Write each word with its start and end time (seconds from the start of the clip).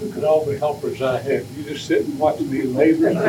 Look 0.00 0.16
at 0.16 0.24
all 0.24 0.44
the 0.44 0.58
helpers 0.58 1.00
I 1.02 1.20
have. 1.20 1.56
You 1.56 1.62
just 1.62 1.86
sit 1.86 2.04
and 2.04 2.18
watch 2.18 2.40
me 2.40 2.62
labor. 2.62 3.12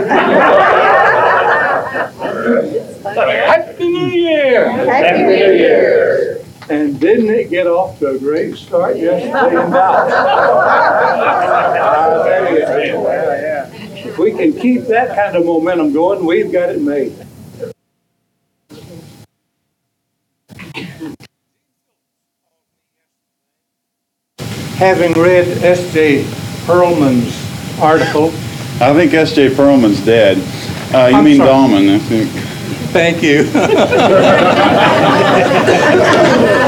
Happy 3.05 3.87
New 3.87 4.07
Year! 4.07 4.71
Happy 4.71 5.23
New 5.23 5.53
Year. 5.53 6.41
And 6.67 6.99
didn't 6.99 7.29
it 7.29 7.51
get 7.51 7.67
off 7.67 7.99
to 7.99 8.07
a 8.07 8.17
great 8.17 8.55
start 8.55 8.97
yesterday 8.97 9.63
in 9.63 9.69
Dallas? 9.69 10.13
I 11.85 12.23
tell 12.27 12.51
you, 12.51 14.09
If 14.09 14.17
we 14.17 14.31
can 14.31 14.51
keep 14.53 14.85
that 14.85 15.15
kind 15.15 15.35
of 15.35 15.45
momentum 15.45 15.93
going, 15.93 16.25
we've 16.25 16.51
got 16.51 16.69
it 16.69 16.81
made. 16.81 17.13
Having 24.77 25.13
read 25.13 25.47
S.J. 25.63 26.44
Perlman's 26.65 27.33
article, 27.79 28.29
I 28.81 28.93
think 28.93 29.13
S.J. 29.13 29.51
Perlman's 29.55 30.03
dead. 30.03 30.37
Uh, 30.93 31.07
you 31.07 31.15
I'm 31.17 31.23
mean 31.23 31.37
sorry. 31.37 31.49
Dahlman, 31.49 31.95
I 31.95 31.99
think. 31.99 32.29
thank 32.91 33.23
you. 33.23 33.49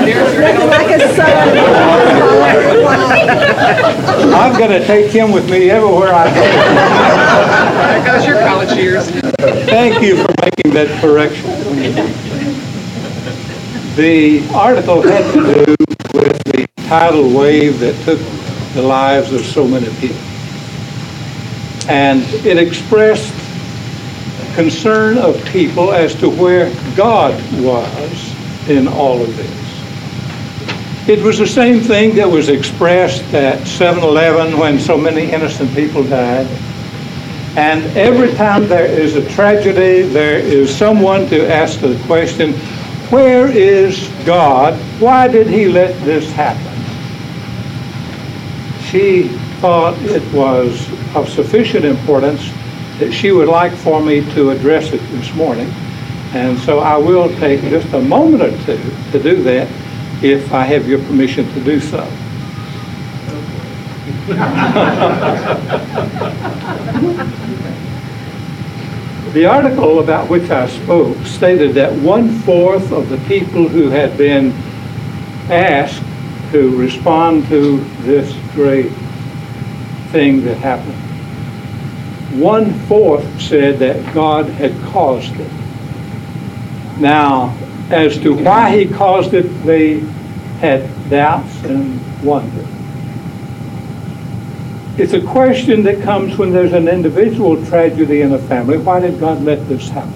Like 0.08 0.92
a 0.92 1.00
son. 1.16 1.58
I'm 4.34 4.58
going 4.58 4.70
to 4.70 4.86
take 4.86 5.12
him 5.12 5.32
with 5.32 5.50
me 5.50 5.70
everywhere 5.70 6.14
I 6.14 6.28
go. 6.34 6.42
There 7.88 8.06
goes 8.06 8.26
your 8.28 8.40
college 8.48 8.78
years. 8.78 9.10
Thank 9.10 10.02
you 10.02 10.18
for 10.18 10.28
making 10.42 10.74
that 10.74 10.88
correction. 11.02 11.46
The 13.96 14.48
article 14.54 15.02
had 15.02 15.24
to 15.34 15.66
do 15.66 15.76
with 16.14 16.44
the 16.46 16.68
tidal 16.88 17.30
wave 17.34 17.80
that 17.80 17.96
took 18.06 18.20
the 18.78 18.84
lives 18.84 19.34
of 19.34 19.44
so 19.44 19.68
many 19.68 19.90
people. 19.96 20.22
And 21.90 22.22
it 22.46 22.60
expressed 22.60 23.34
concern 24.54 25.18
of 25.18 25.44
people 25.46 25.92
as 25.92 26.14
to 26.16 26.30
where 26.30 26.72
God 26.96 27.34
was 27.60 28.70
in 28.70 28.88
all 28.88 29.20
of 29.20 29.36
this. 29.36 31.10
It 31.10 31.24
was 31.24 31.40
the 31.40 31.48
same 31.48 31.82
thing 31.82 32.16
that 32.18 32.30
was 32.30 32.50
expressed 32.50 33.24
at 33.34 33.62
7-Eleven 33.62 34.60
when 34.60 34.78
so 34.78 34.96
many 34.96 35.32
innocent 35.32 35.74
people 35.74 36.04
died. 36.04 36.46
And 37.58 37.84
every 37.98 38.32
time 38.36 38.68
there 38.68 38.86
is 38.86 39.16
a 39.16 39.28
tragedy, 39.30 40.04
there 40.04 40.38
is 40.38 40.76
someone 40.76 41.28
to 41.30 41.52
ask 41.52 41.80
the 41.80 42.00
question, 42.06 42.54
where 43.10 43.48
is 43.48 44.08
God? 44.24 44.76
Why 45.02 45.28
did 45.28 45.48
he 45.48 45.68
let 45.68 46.00
this 46.04 46.32
happen? 46.32 46.77
She 48.92 49.28
thought 49.60 49.98
it 50.04 50.24
was 50.34 50.90
of 51.16 51.30
sufficient 51.30 51.86
importance 51.86 52.52
that 53.00 53.12
she 53.12 53.32
would 53.32 53.48
like 53.48 53.74
for 53.74 54.02
me 54.02 54.22
to 54.34 54.52
address 54.52 54.94
it 54.94 55.02
this 55.12 55.34
morning. 55.34 55.70
And 56.34 56.60
so 56.60 56.80
I 56.80 56.98
will 56.98 57.30
take 57.38 57.62
just 57.62 57.92
a 57.94 58.02
moment 58.02 58.44
or 58.44 58.52
two 58.66 58.80
to 59.12 59.22
do 59.22 59.42
that 59.44 59.68
if 60.24 60.54
I 60.54 60.64
have 60.64 60.88
your 60.88 61.00
permission 61.00 61.52
to 61.54 61.64
do 61.64 61.80
so. 61.80 62.08
The 69.34 69.46
article 69.46 70.00
about 70.00 70.30
which 70.30 70.50
I 70.50 70.68
spoke 70.68 71.18
stated 71.26 71.76
that 71.76 71.94
one-fourth 71.94 72.92
of 72.92 73.10
the 73.10 73.18
people 73.28 73.68
who 73.68 73.90
had 73.90 74.18
been 74.18 74.52
asked 75.52 76.02
to 76.52 76.78
respond 76.78 77.48
to 77.48 77.78
this 78.02 78.36
great 78.54 78.92
thing 80.12 80.44
that 80.46 80.58
happened, 80.58 80.96
one-fourth 82.42 83.42
said 83.42 83.80
that 83.80 84.14
God 84.14 84.48
had 84.48 84.72
caused 84.86 85.34
it. 85.40 85.52
Now, 87.00 87.56
as 87.90 88.18
to 88.20 88.34
why 88.34 88.78
he 88.78 88.86
caused 88.86 89.34
it, 89.34 89.44
they 89.66 90.00
had 90.60 90.90
doubts 91.10 91.64
and 91.64 92.00
wonder. 92.24 92.66
It's 94.98 95.14
a 95.14 95.22
question 95.22 95.84
that 95.84 96.02
comes 96.02 96.38
when 96.38 96.52
there's 96.52 96.74
an 96.74 96.88
individual 96.88 97.64
tragedy 97.68 98.22
in 98.22 98.34
a 98.34 98.40
family. 98.40 98.78
Why 98.78 99.00
did 99.00 99.20
God 99.20 99.44
let 99.44 99.68
this 99.70 99.90
happen? 99.90 100.14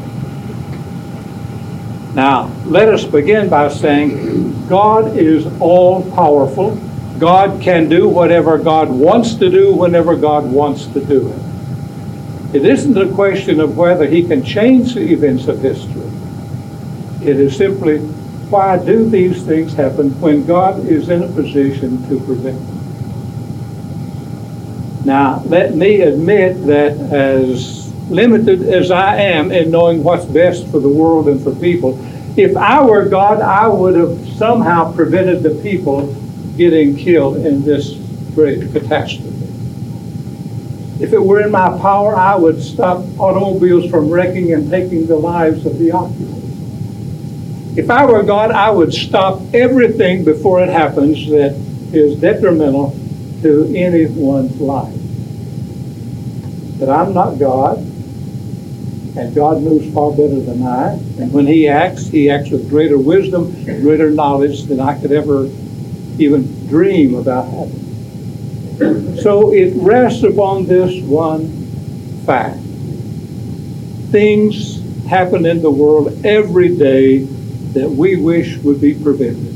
Now, 2.16 2.52
let 2.66 2.90
us 2.90 3.06
begin 3.06 3.48
by 3.48 3.70
saying 3.70 4.51
God 4.72 5.18
is 5.18 5.46
all 5.60 6.10
powerful. 6.12 6.78
God 7.20 7.62
can 7.62 7.90
do 7.90 8.08
whatever 8.08 8.58
God 8.58 8.90
wants 8.90 9.36
to 9.36 9.50
do 9.50 9.74
whenever 9.74 10.16
God 10.16 10.50
wants 10.50 10.86
to 10.94 11.04
do 11.06 11.28
it. 11.28 12.56
It 12.56 12.66
isn't 12.66 12.98
a 12.98 13.14
question 13.14 13.60
of 13.60 13.76
whether 13.76 14.08
he 14.08 14.24
can 14.24 14.46
change 14.46 14.94
the 14.94 15.02
events 15.02 15.50
of 15.50 15.62
history. 15.62 16.10
It 17.22 17.38
is 17.38 17.58
simply 17.58 18.00
why 18.50 18.78
do 18.78 19.10
these 19.10 19.44
things 19.44 19.74
happen 19.74 20.12
when 20.22 20.46
God 20.46 20.86
is 20.86 21.10
in 21.10 21.24
a 21.24 21.28
position 21.28 22.08
to 22.08 22.18
prevent 22.22 22.66
them? 22.66 22.78
Now, 25.04 25.44
let 25.48 25.76
me 25.76 26.00
admit 26.00 26.66
that 26.68 26.98
as 27.12 27.92
limited 28.10 28.62
as 28.70 28.90
I 28.90 29.18
am 29.18 29.52
in 29.52 29.70
knowing 29.70 30.02
what's 30.02 30.24
best 30.24 30.66
for 30.68 30.80
the 30.80 30.88
world 30.88 31.28
and 31.28 31.44
for 31.44 31.54
people, 31.56 32.00
if 32.38 32.56
I 32.56 32.84
were 32.86 33.06
God, 33.06 33.42
I 33.42 33.68
would 33.68 33.96
have 33.96 34.18
somehow 34.38 34.94
prevented 34.94 35.44
the 35.44 35.62
people 35.62 36.14
getting 36.58 36.96
killed 36.96 37.46
in 37.46 37.64
this 37.64 37.94
great 38.34 38.72
catastrophe. 38.72 39.28
If 41.02 41.14
it 41.14 41.20
were 41.20 41.42
in 41.42 41.52
my 41.52 41.78
power, 41.80 42.16
I 42.16 42.36
would 42.36 42.62
stop 42.62 43.04
automobiles 43.20 43.90
from 43.90 44.10
wrecking 44.10 44.54
and 44.54 44.70
taking 44.70 45.08
the 45.08 45.16
lives 45.16 45.66
of 45.66 45.80
the 45.80 45.92
occupants. 45.92 46.38
If 47.78 47.90
I 47.90 48.06
were 48.06 48.22
God, 48.22 48.52
I 48.52 48.70
would 48.70 48.94
stop 48.94 49.42
everything 49.54 50.24
before 50.24 50.62
it 50.62 50.70
happens 50.70 51.28
that 51.30 51.54
is 51.94 52.20
detrimental 52.20 52.92
to 53.42 53.74
anyone's 53.76 54.60
life. 54.62 54.94
But 56.80 56.90
I'm 56.90 57.14
not 57.14 57.40
God, 57.40 57.80
and 59.18 59.36
God 59.36 59.62
knows 59.62 59.92
far 59.94 60.12
better 60.12 60.40
than 60.40 60.64
I. 60.64 60.94
And 61.20 61.32
when 61.34 61.46
He 61.48 61.68
acts, 61.68 62.08
He 62.08 62.30
acts 62.30 62.50
with 62.50 62.70
greater 62.70 62.98
wisdom, 62.98 63.52
greater 63.82 64.10
knowledge 64.10 64.64
than 64.64 64.80
I 64.80 65.00
could 65.00 65.12
ever 65.12 65.50
even 66.18 66.68
dream 66.68 67.16
about 67.16 67.46
having. 67.46 69.18
So 69.18 69.54
it 69.54 69.74
rests 69.76 70.24
upon 70.24 70.66
this 70.66 71.04
one 71.04 71.48
fact. 72.26 72.60
Things 74.12 74.82
happen 75.08 75.46
in 75.46 75.62
the 75.62 75.70
world 75.70 76.26
every 76.26 76.76
day 76.76 77.20
that 77.74 77.90
we 77.90 78.16
wish 78.16 78.58
would 78.58 78.82
be 78.82 78.94
prevented, 78.94 79.56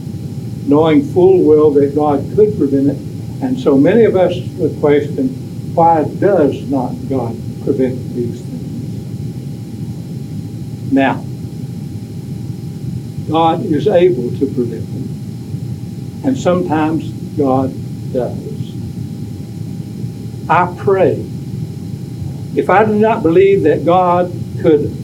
knowing 0.67 1.01
full 1.01 1.43
well 1.43 1.71
that 1.71 1.95
God 1.95 2.25
could 2.35 2.57
prevent 2.57 2.89
it. 2.89 2.97
And 3.41 3.59
so 3.59 3.77
many 3.77 4.05
of 4.05 4.15
us 4.15 4.35
would 4.57 4.79
question, 4.79 5.29
why 5.73 6.03
does 6.03 6.69
not 6.69 6.93
God 7.09 7.35
prevent 7.63 8.13
these 8.13 8.41
things? 8.41 8.44
Now, 10.91 11.23
God 13.27 13.65
is 13.65 13.87
able 13.87 14.29
to 14.37 14.45
prevent 14.53 14.85
them. 14.85 16.25
And 16.25 16.37
sometimes 16.37 17.09
God 17.37 17.73
does. 18.13 18.55
I 20.49 20.73
pray. 20.77 21.25
If 22.55 22.69
I 22.69 22.85
do 22.85 22.95
not 22.95 23.23
believe 23.23 23.63
that 23.63 23.83
God 23.83 24.31
could 24.61 24.95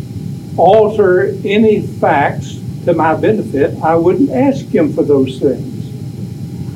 alter 0.57 1.35
any 1.43 1.81
facts 1.81 2.59
to 2.85 2.93
my 2.93 3.15
benefit, 3.15 3.81
I 3.83 3.95
wouldn't 3.95 4.29
ask 4.29 4.65
Him 4.65 4.93
for 4.93 5.03
those 5.03 5.39
things. 5.39 5.71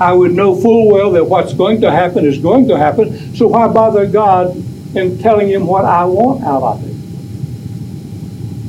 I 0.02 0.14
would 0.14 0.34
know 0.34 0.56
full 0.56 0.92
well 0.92 1.12
that 1.12 1.26
what's 1.26 1.54
going 1.54 1.82
to 1.82 1.92
happen 1.92 2.26
is 2.26 2.40
going 2.40 2.68
to 2.68 2.78
happen, 2.78 3.36
so 3.36 3.48
why 3.48 3.68
bother 3.68 4.06
God 4.06 4.56
in 4.96 5.18
telling 5.19 5.48
Him 5.48 5.68
what 5.68 5.86
I 5.86 6.06
want 6.06 6.44
out 6.44 6.63
of 6.63 6.88
it? 6.88 6.94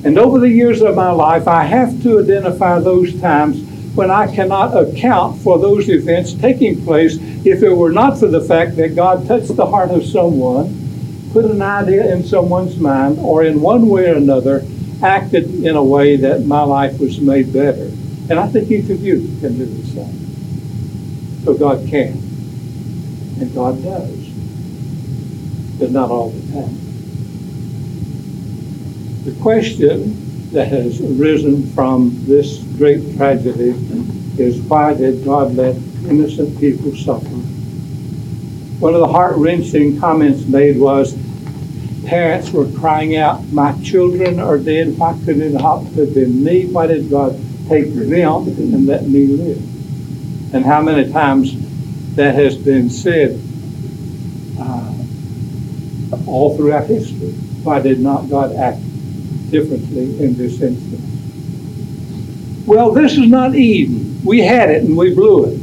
And 0.06 0.18
over 0.18 0.38
the 0.38 0.48
years 0.48 0.82
of 0.82 0.94
my 0.94 1.10
life, 1.10 1.48
I 1.48 1.64
have 1.64 2.00
to 2.04 2.20
identify 2.20 2.78
those 2.78 3.20
times 3.20 3.60
when 3.96 4.08
I 4.08 4.32
cannot 4.32 4.76
account 4.76 5.42
for 5.42 5.58
those 5.58 5.88
events 5.88 6.32
taking 6.32 6.84
place 6.84 7.16
if 7.44 7.64
it 7.64 7.72
were 7.72 7.90
not 7.90 8.16
for 8.16 8.28
the 8.28 8.40
fact 8.40 8.76
that 8.76 8.94
God 8.94 9.26
touched 9.26 9.56
the 9.56 9.66
heart 9.66 9.90
of 9.90 10.06
someone, 10.06 11.28
put 11.32 11.44
an 11.44 11.60
idea 11.60 12.14
in 12.14 12.22
someone's 12.22 12.76
mind, 12.76 13.18
or 13.18 13.42
in 13.42 13.60
one 13.60 13.88
way 13.88 14.08
or 14.08 14.14
another 14.14 14.64
acted 15.02 15.64
in 15.64 15.74
a 15.74 15.82
way 15.82 16.14
that 16.14 16.46
my 16.46 16.62
life 16.62 17.00
was 17.00 17.20
made 17.20 17.52
better. 17.52 17.86
And 18.30 18.34
I 18.34 18.46
think 18.46 18.70
each 18.70 18.88
of 18.88 19.02
you 19.02 19.22
can 19.40 19.58
do 19.58 19.64
the 19.66 19.86
same. 19.88 21.42
So 21.42 21.54
God 21.54 21.84
can. 21.88 22.12
And 23.40 23.52
God 23.52 23.82
does. 23.82 24.28
But 25.80 25.90
not 25.90 26.10
all 26.10 26.30
the 26.30 26.52
time. 26.52 26.85
The 29.26 29.34
question 29.42 30.52
that 30.52 30.68
has 30.68 31.00
arisen 31.00 31.66
from 31.72 32.12
this 32.26 32.58
great 32.78 33.16
tragedy 33.16 33.70
is 34.38 34.60
why 34.60 34.94
did 34.94 35.24
God 35.24 35.56
let 35.56 35.74
innocent 36.08 36.60
people 36.60 36.94
suffer? 36.94 37.26
one 38.78 38.94
of 38.94 39.00
the 39.00 39.08
heart 39.08 39.36
wrenching 39.36 39.98
comments 39.98 40.46
made 40.46 40.78
was 40.78 41.18
parents 42.04 42.52
were 42.52 42.70
crying 42.78 43.16
out, 43.16 43.44
My 43.46 43.72
children 43.82 44.38
are 44.38 44.58
dead. 44.58 44.96
Why 44.96 45.18
couldn't 45.24 45.56
it 45.56 45.60
have 45.60 46.14
been 46.14 46.44
me? 46.44 46.66
Why 46.66 46.86
did 46.86 47.10
God 47.10 47.36
take 47.66 47.92
them 47.92 48.12
and 48.12 48.86
let 48.86 49.08
me 49.08 49.26
live? 49.26 50.54
And 50.54 50.64
how 50.64 50.80
many 50.82 51.10
times 51.10 51.52
that 52.14 52.36
has 52.36 52.56
been 52.56 52.90
said 52.90 53.40
uh, 54.60 54.94
all 56.28 56.56
throughout 56.56 56.86
history. 56.86 57.32
Why 57.64 57.80
did 57.80 57.98
not 57.98 58.30
God 58.30 58.54
act 58.54 58.78
differently 59.50 60.22
in 60.22 60.36
this 60.36 60.60
instance? 60.60 61.02
Well, 62.66 62.90
this 62.92 63.12
is 63.12 63.28
not 63.28 63.54
Eden. 63.54 64.20
We 64.24 64.40
had 64.40 64.70
it 64.70 64.82
and 64.82 64.96
we 64.96 65.14
blew 65.14 65.44
it. 65.44 65.60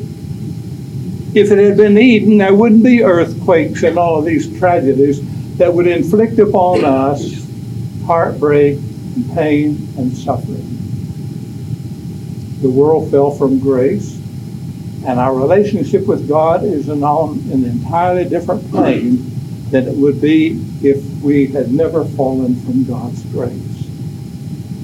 If 1.35 1.51
it 1.51 1.57
had 1.57 1.77
been 1.77 1.97
Eden, 1.97 2.38
there 2.38 2.53
wouldn't 2.53 2.83
be 2.83 3.03
earthquakes 3.03 3.83
and 3.83 3.97
all 3.97 4.19
of 4.19 4.25
these 4.25 4.57
tragedies 4.59 5.21
that 5.57 5.74
would 5.74 5.88
inflict 5.88 6.39
upon 6.39 6.85
us 6.85 7.44
heartbreak 8.06 8.77
and 8.77 9.33
pain 9.33 9.88
and 9.97 10.15
suffering. 10.15 10.68
The 12.62 12.69
world 12.69 13.12
fell 13.12 13.31
from 13.31 13.59
grace, 13.59 14.15
and 15.06 15.19
our 15.19 15.35
relationship 15.35 16.07
with 16.07 16.27
God 16.27 16.63
is 16.63 16.88
on 16.89 17.39
an 17.51 17.65
entirely 17.65 18.30
different 18.30 18.69
plane 18.71 19.30
than 19.69 19.88
it 19.88 19.95
would 19.95 20.21
be 20.21 20.63
if 20.81 21.03
we 21.21 21.47
had 21.47 21.71
never 21.71 22.06
fallen 22.06 22.56
from 22.62 22.85
God's 22.85 23.24
grace. 23.25 23.73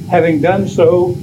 Having 0.10 0.42
done 0.42 0.68
so, 0.68 1.16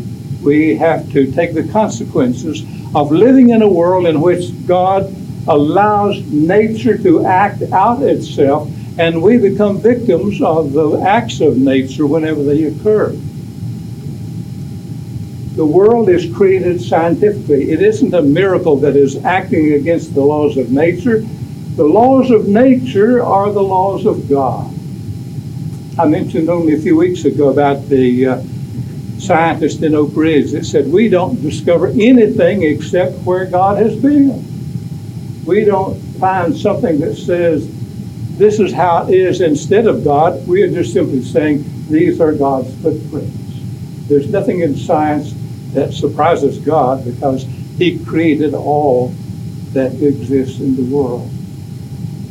we 0.42 0.76
have 0.76 1.10
to 1.12 1.32
take 1.32 1.54
the 1.54 1.66
consequences 1.68 2.62
of 2.94 3.10
living 3.10 3.50
in 3.50 3.62
a 3.62 3.68
world 3.68 4.06
in 4.06 4.20
which 4.20 4.64
God 4.66 5.12
allows 5.48 6.20
nature 6.26 6.96
to 6.98 7.26
act 7.26 7.62
out 7.72 8.02
itself, 8.02 8.70
and 8.98 9.20
we 9.20 9.38
become 9.38 9.80
victims 9.80 10.40
of 10.40 10.72
the 10.72 11.00
acts 11.00 11.40
of 11.40 11.56
nature 11.56 12.06
whenever 12.06 12.44
they 12.44 12.64
occur. 12.64 13.10
The 15.56 15.66
world 15.66 16.08
is 16.08 16.32
created 16.36 16.80
scientifically. 16.80 17.72
It 17.72 17.82
isn't 17.82 18.14
a 18.14 18.22
miracle 18.22 18.76
that 18.76 18.94
is 18.94 19.24
acting 19.24 19.72
against 19.72 20.14
the 20.14 20.20
laws 20.20 20.56
of 20.56 20.70
nature. 20.70 21.20
The 21.74 21.84
laws 21.84 22.30
of 22.30 22.46
nature 22.46 23.22
are 23.22 23.50
the 23.50 23.62
laws 23.62 24.06
of 24.06 24.28
God. 24.28 24.72
I 25.98 26.06
mentioned 26.06 26.50
only 26.50 26.74
a 26.74 26.78
few 26.78 26.96
weeks 26.96 27.24
ago 27.24 27.48
about 27.48 27.88
the 27.88 28.26
uh, 28.26 28.42
scientist 29.26 29.82
in 29.82 29.94
Oak 29.94 30.12
Ridge 30.14 30.52
that 30.52 30.64
said, 30.64 30.90
We 30.90 31.08
don't 31.08 31.40
discover 31.42 31.88
anything 31.88 32.62
except 32.62 33.18
where 33.24 33.46
God 33.46 33.78
has 33.78 33.96
been. 33.96 34.44
We 35.44 35.64
don't 35.64 36.00
find 36.18 36.56
something 36.56 37.00
that 37.00 37.16
says, 37.16 37.68
This 38.38 38.60
is 38.60 38.72
how 38.72 39.08
it 39.08 39.14
is 39.14 39.40
instead 39.40 39.86
of 39.86 40.04
God. 40.04 40.46
We 40.46 40.62
are 40.62 40.68
just 40.68 40.92
simply 40.92 41.22
saying, 41.22 41.64
These 41.88 42.20
are 42.20 42.32
God's 42.32 42.74
footprints. 42.82 43.36
There's 44.08 44.30
nothing 44.30 44.60
in 44.60 44.76
science 44.76 45.34
that 45.72 45.92
surprises 45.92 46.58
God 46.58 47.04
because 47.04 47.44
He 47.76 48.02
created 48.04 48.54
all 48.54 49.08
that 49.72 49.92
exists 50.00 50.60
in 50.60 50.76
the 50.76 50.94
world. 50.94 51.30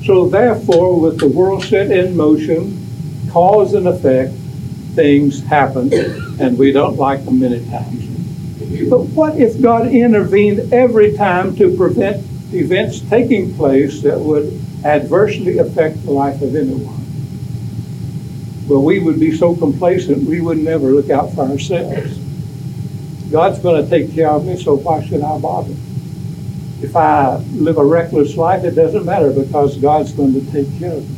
So, 0.06 0.30
therefore, 0.30 1.00
with 1.00 1.20
the 1.20 1.28
world 1.28 1.64
set 1.64 1.92
in 1.92 2.16
motion, 2.16 2.82
cause 3.32 3.74
and 3.74 3.88
effect, 3.88 4.34
things 4.96 5.44
happen, 5.44 5.94
and 6.40 6.58
we 6.58 6.72
don't 6.72 6.98
like 6.98 7.24
them 7.26 7.40
many 7.40 7.64
times. 7.70 8.90
But 8.90 9.02
what 9.10 9.38
if 9.38 9.62
God 9.62 9.88
intervened 9.88 10.74
every 10.74 11.16
time 11.16 11.56
to 11.58 11.76
prevent 11.76 12.26
events 12.54 13.02
taking 13.02 13.54
place 13.56 14.02
that 14.02 14.20
would 14.20 14.60
adversely 14.84 15.58
affect 15.58 16.04
the 16.06 16.12
life 16.12 16.42
of 16.42 16.56
anyone? 16.56 17.02
Well, 18.68 18.82
we 18.82 19.00
would 19.00 19.20
be 19.20 19.36
so 19.36 19.56
complacent 19.56 20.28
we 20.28 20.42
would 20.42 20.58
never 20.58 20.92
look 20.92 21.10
out 21.10 21.34
for 21.34 21.42
ourselves. 21.42 22.18
God's 23.32 23.60
going 23.60 23.84
to 23.84 23.90
take 23.90 24.14
care 24.14 24.30
of 24.30 24.46
me, 24.46 24.58
so 24.58 24.76
why 24.76 25.06
should 25.06 25.22
I 25.22 25.38
bother? 25.38 25.74
If 26.82 26.96
I 26.96 27.38
live 27.54 27.78
a 27.78 27.86
reckless 27.86 28.38
life, 28.38 28.64
it 28.64 28.72
doesn't 28.72 29.06
matter 29.06 29.32
because 29.32 29.78
God's 29.78 30.12
going 30.12 30.34
to 30.34 30.52
take 30.52 30.68
care 30.80 30.94
of 30.94 31.10
me. 31.10 31.15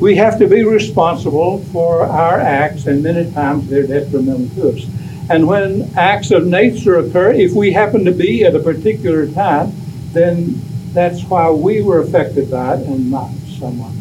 We 0.00 0.16
have 0.16 0.38
to 0.38 0.46
be 0.46 0.64
responsible 0.64 1.58
for 1.64 2.04
our 2.04 2.40
acts, 2.40 2.86
and 2.86 3.02
many 3.02 3.30
times 3.32 3.68
they're 3.68 3.86
detrimental 3.86 4.48
to 4.56 4.76
us. 4.76 4.86
And 5.28 5.46
when 5.46 5.90
acts 5.96 6.30
of 6.30 6.46
nature 6.46 6.96
occur, 6.96 7.32
if 7.32 7.52
we 7.52 7.70
happen 7.72 8.04
to 8.06 8.12
be 8.12 8.44
at 8.44 8.54
a 8.54 8.60
particular 8.60 9.30
time, 9.30 9.72
then 10.12 10.60
that's 10.92 11.22
why 11.24 11.50
we 11.50 11.82
were 11.82 12.00
affected 12.00 12.50
by 12.50 12.76
it 12.76 12.86
and 12.86 13.10
not 13.10 13.30
someone 13.58 13.96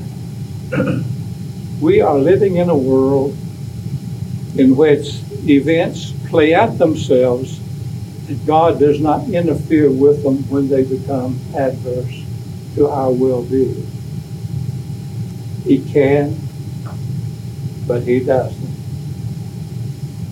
else. 0.71 1.05
we 1.81 2.01
are 2.01 2.17
living 2.17 2.55
in 2.55 2.69
a 2.69 2.77
world 2.77 3.37
in 4.55 4.75
which 4.75 5.19
events 5.47 6.13
play 6.29 6.53
out 6.55 6.77
themselves 6.77 7.59
and 8.29 8.45
God 8.45 8.79
does 8.79 8.99
not 8.99 9.27
interfere 9.29 9.89
with 9.89 10.23
them 10.23 10.37
when 10.49 10.69
they 10.69 10.83
become 10.83 11.39
adverse 11.55 12.23
to 12.75 12.87
our 12.87 13.11
well-being. 13.11 13.98
He 15.63 15.79
can, 15.91 16.37
but 17.87 18.03
he 18.03 18.19
doesn't. 18.19 18.69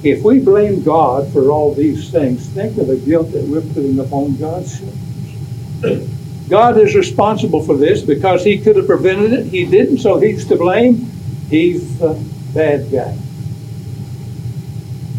If 0.04 0.24
we 0.24 0.40
blame 0.40 0.84
God 0.84 1.32
for 1.34 1.50
all 1.50 1.74
these 1.74 2.12
things, 2.12 2.48
think 2.50 2.78
of 2.78 2.88
the 2.88 2.98
guilt 2.98 3.32
that 3.32 3.44
we're 3.44 3.62
putting 3.62 4.00
upon 4.00 4.36
God's 4.38 4.78
shoulders. 4.78 6.10
God 6.50 6.78
is 6.78 6.96
responsible 6.96 7.64
for 7.64 7.76
this 7.76 8.02
because 8.02 8.44
he 8.44 8.58
could 8.58 8.78
have 8.78 8.88
prevented 8.88 9.34
it. 9.34 9.48
He 9.48 9.66
didn't, 9.66 9.98
so 9.98 10.18
he's 10.18 10.48
to 10.48 10.56
blame. 10.56 11.10
He's 11.50 12.00
the 12.00 12.14
bad 12.54 12.90
guy. 12.92 13.18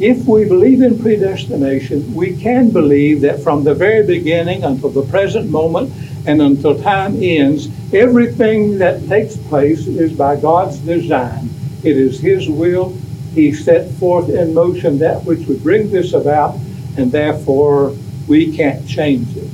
If 0.01 0.27
we 0.27 0.45
believe 0.45 0.81
in 0.81 0.99
predestination, 0.99 2.15
we 2.15 2.37
can 2.37 2.71
believe 2.71 3.21
that 3.23 3.43
from 3.43 3.65
the 3.65 3.75
very 3.75 4.07
beginning 4.07 4.63
until 4.63 4.91
the 4.91 5.03
present 5.03 5.51
moment 5.51 5.93
and 6.25 6.41
until 6.41 6.81
time 6.81 7.21
ends, 7.21 7.69
everything 7.93 8.79
that 8.79 9.07
takes 9.09 9.37
place 9.37 9.87
is 9.87 10.13
by 10.13 10.37
God's 10.37 10.79
design. 10.79 11.49
It 11.83 11.97
is 11.97 12.21
His 12.21 12.49
will. 12.49 12.97
He 13.35 13.53
set 13.53 13.91
forth 13.93 14.29
in 14.29 14.53
motion 14.53 14.99
that 14.99 15.25
which 15.25 15.47
would 15.47 15.63
bring 15.63 15.91
this 15.91 16.13
about, 16.13 16.57
and 16.97 17.11
therefore 17.11 17.95
we 18.27 18.55
can't 18.57 18.87
change 18.87 19.37
it. 19.37 19.51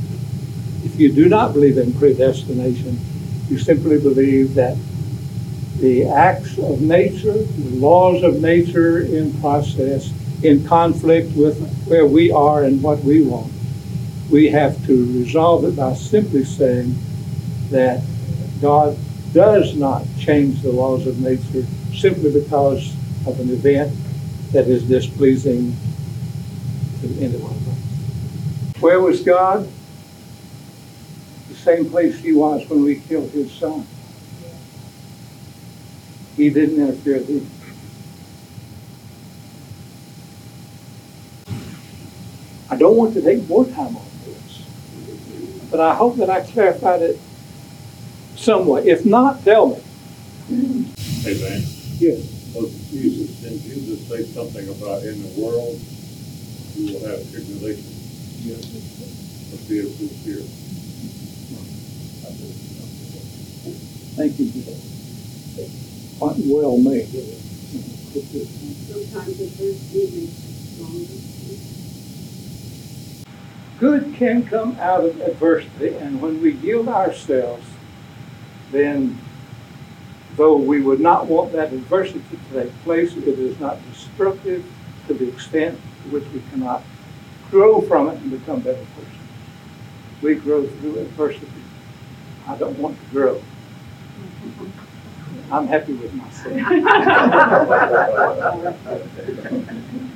If 0.84 0.98
you 0.98 1.12
do 1.12 1.28
not 1.28 1.52
believe 1.52 1.78
in 1.78 1.92
predestination, 1.92 2.98
you 3.48 3.58
simply 3.58 4.00
believe 4.00 4.54
that 4.54 4.76
the 5.78 6.06
acts 6.06 6.56
of 6.58 6.80
nature, 6.80 7.32
the 7.32 7.76
laws 7.76 8.22
of 8.22 8.40
nature 8.40 9.00
in 9.00 9.38
process, 9.40 10.12
in 10.42 10.64
conflict 10.66 11.36
with 11.36 11.58
where 11.86 12.06
we 12.06 12.30
are 12.30 12.64
and 12.64 12.82
what 12.82 13.00
we 13.00 13.22
want. 13.22 13.52
We 14.30 14.48
have 14.50 14.84
to 14.86 15.12
resolve 15.18 15.64
it 15.64 15.76
by 15.76 15.94
simply 15.94 16.44
saying 16.44 16.96
that 17.70 18.02
God 18.64 18.96
does 19.34 19.76
not 19.76 20.06
change 20.18 20.62
the 20.62 20.72
laws 20.72 21.06
of 21.06 21.20
nature 21.20 21.66
simply 21.94 22.32
because 22.32 22.94
of 23.26 23.38
an 23.38 23.50
event 23.50 23.94
that 24.52 24.66
is 24.68 24.84
displeasing 24.84 25.76
to 27.02 27.08
anyone. 27.20 27.52
Where 28.80 29.00
was 29.00 29.20
God? 29.20 29.68
The 31.50 31.54
same 31.56 31.90
place 31.90 32.18
he 32.18 32.32
was 32.32 32.66
when 32.70 32.82
we 32.84 33.00
killed 33.00 33.30
his 33.32 33.52
son. 33.52 33.86
He 36.34 36.48
didn't 36.48 36.80
interfere. 36.80 37.22
I 42.70 42.76
don't 42.76 42.96
want 42.96 43.12
to 43.12 43.20
take 43.20 43.46
more 43.46 43.66
time 43.66 43.94
on 43.94 44.06
this, 44.24 44.62
but 45.70 45.80
I 45.80 45.94
hope 45.94 46.16
that 46.16 46.30
I 46.30 46.40
clarified 46.40 47.02
it 47.02 47.20
somewhat. 48.36 48.86
If 48.86 49.04
not, 49.04 49.42
tell 49.44 49.68
me. 49.68 49.76
Hey, 51.22 51.40
man. 51.40 51.62
Yes. 51.98 52.20
Oh, 52.56 52.70
Jesus, 52.90 53.30
didn't 53.40 53.62
Jesus 53.62 54.06
say 54.08 54.24
something 54.24 54.68
about 54.68 55.02
in 55.02 55.22
the 55.22 55.40
world 55.40 55.80
you 56.76 56.92
will 56.94 57.06
have 57.08 57.30
tribulation? 57.30 57.84
Yes. 58.42 58.60
But 59.50 59.68
be 59.68 59.78
of 59.80 59.98
good 59.98 60.10
cheer. 60.24 60.42
Thank 64.16 64.38
you. 64.38 64.46
Quite 66.18 66.36
well 66.46 66.78
made. 66.78 67.08
Sometimes 68.86 69.38
the 69.38 69.48
first 69.58 69.94
evening. 69.94 70.30
Good 73.78 74.14
can 74.14 74.44
come 74.46 74.76
out 74.78 75.04
of 75.04 75.20
adversity, 75.20 75.96
and 75.96 76.22
when 76.22 76.40
we 76.40 76.52
yield 76.52 76.88
ourselves, 76.88 77.66
then 78.74 79.18
though 80.36 80.56
we 80.56 80.82
would 80.82 81.00
not 81.00 81.26
want 81.26 81.52
that 81.52 81.72
adversity 81.72 82.20
to 82.52 82.62
take 82.62 82.82
place, 82.82 83.16
it 83.16 83.24
is 83.38 83.58
not 83.60 83.78
destructive 83.90 84.64
to 85.06 85.14
the 85.14 85.28
extent 85.28 85.80
to 86.02 86.08
which 86.10 86.24
we 86.34 86.42
cannot 86.50 86.82
grow 87.50 87.80
from 87.80 88.08
it 88.08 88.16
and 88.18 88.30
become 88.32 88.60
better 88.60 88.84
persons. 88.96 89.10
We 90.22 90.34
grow 90.34 90.66
through 90.66 90.98
adversity. 90.98 91.46
I 92.48 92.56
don't 92.56 92.76
want 92.78 92.98
to 92.98 93.04
grow. 93.06 93.40
I'm 95.52 95.68
happy 95.68 95.92
with 95.92 96.12
myself. 96.14 96.54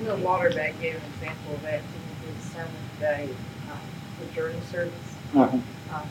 Will 0.00 0.16
Waterback 0.18 0.80
gave 0.80 0.96
an 0.96 1.02
example 1.14 1.54
of 1.54 1.62
that 1.62 1.80
in 1.80 2.34
his 2.34 2.42
sermon 2.52 2.70
today, 2.94 3.28
um, 3.70 3.78
the 4.20 4.26
journey 4.34 4.60
service, 4.70 4.92
Uh-huh. 5.34 5.56
um, 5.94 6.02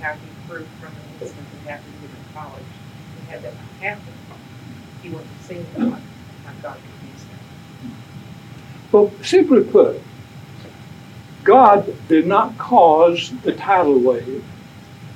how 0.00 0.14
he 0.14 0.28
proved 0.48 0.68
from 0.80 0.92
the 0.94 1.24
incident 1.24 1.46
that 1.64 1.70
happened 1.70 1.94
to 2.00 2.06
in 2.06 2.34
college. 2.34 2.62
He 3.20 3.30
had 3.30 3.42
that 3.42 3.54
not 3.54 3.64
happen, 3.80 4.12
he 5.02 5.08
wouldn't 5.10 5.30
have 5.30 5.42
seen 5.46 5.66
God, 5.76 6.02
how 6.44 6.52
God 6.62 6.76
could 6.76 7.08
use 7.10 7.22
him. 7.22 7.38
Well, 8.92 9.12
simply 9.22 9.64
put, 9.64 10.00
God 11.44 11.94
did 12.08 12.26
not 12.26 12.56
cause 12.56 13.32
the 13.42 13.52
tidal 13.52 13.98
wave. 13.98 14.44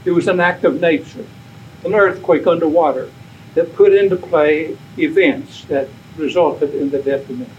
It 0.04 0.10
was 0.10 0.28
an 0.28 0.40
act 0.40 0.64
of 0.64 0.80
nature, 0.80 1.24
an 1.84 1.94
earthquake 1.94 2.46
underwater 2.46 3.10
that 3.54 3.74
put 3.74 3.94
into 3.94 4.16
play 4.16 4.76
events 4.98 5.64
that 5.64 5.88
resulted 6.16 6.74
in 6.74 6.90
the 6.90 7.00
death 7.00 7.28
of 7.30 7.38
many 7.38 7.50
people. 7.50 7.58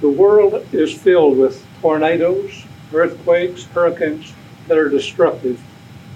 The 0.00 0.10
world 0.10 0.66
is 0.72 0.92
filled 0.92 1.38
with 1.38 1.64
tornadoes, 1.80 2.64
earthquakes, 2.92 3.64
hurricanes 3.66 4.32
that 4.68 4.78
are 4.78 4.88
destructive, 4.88 5.62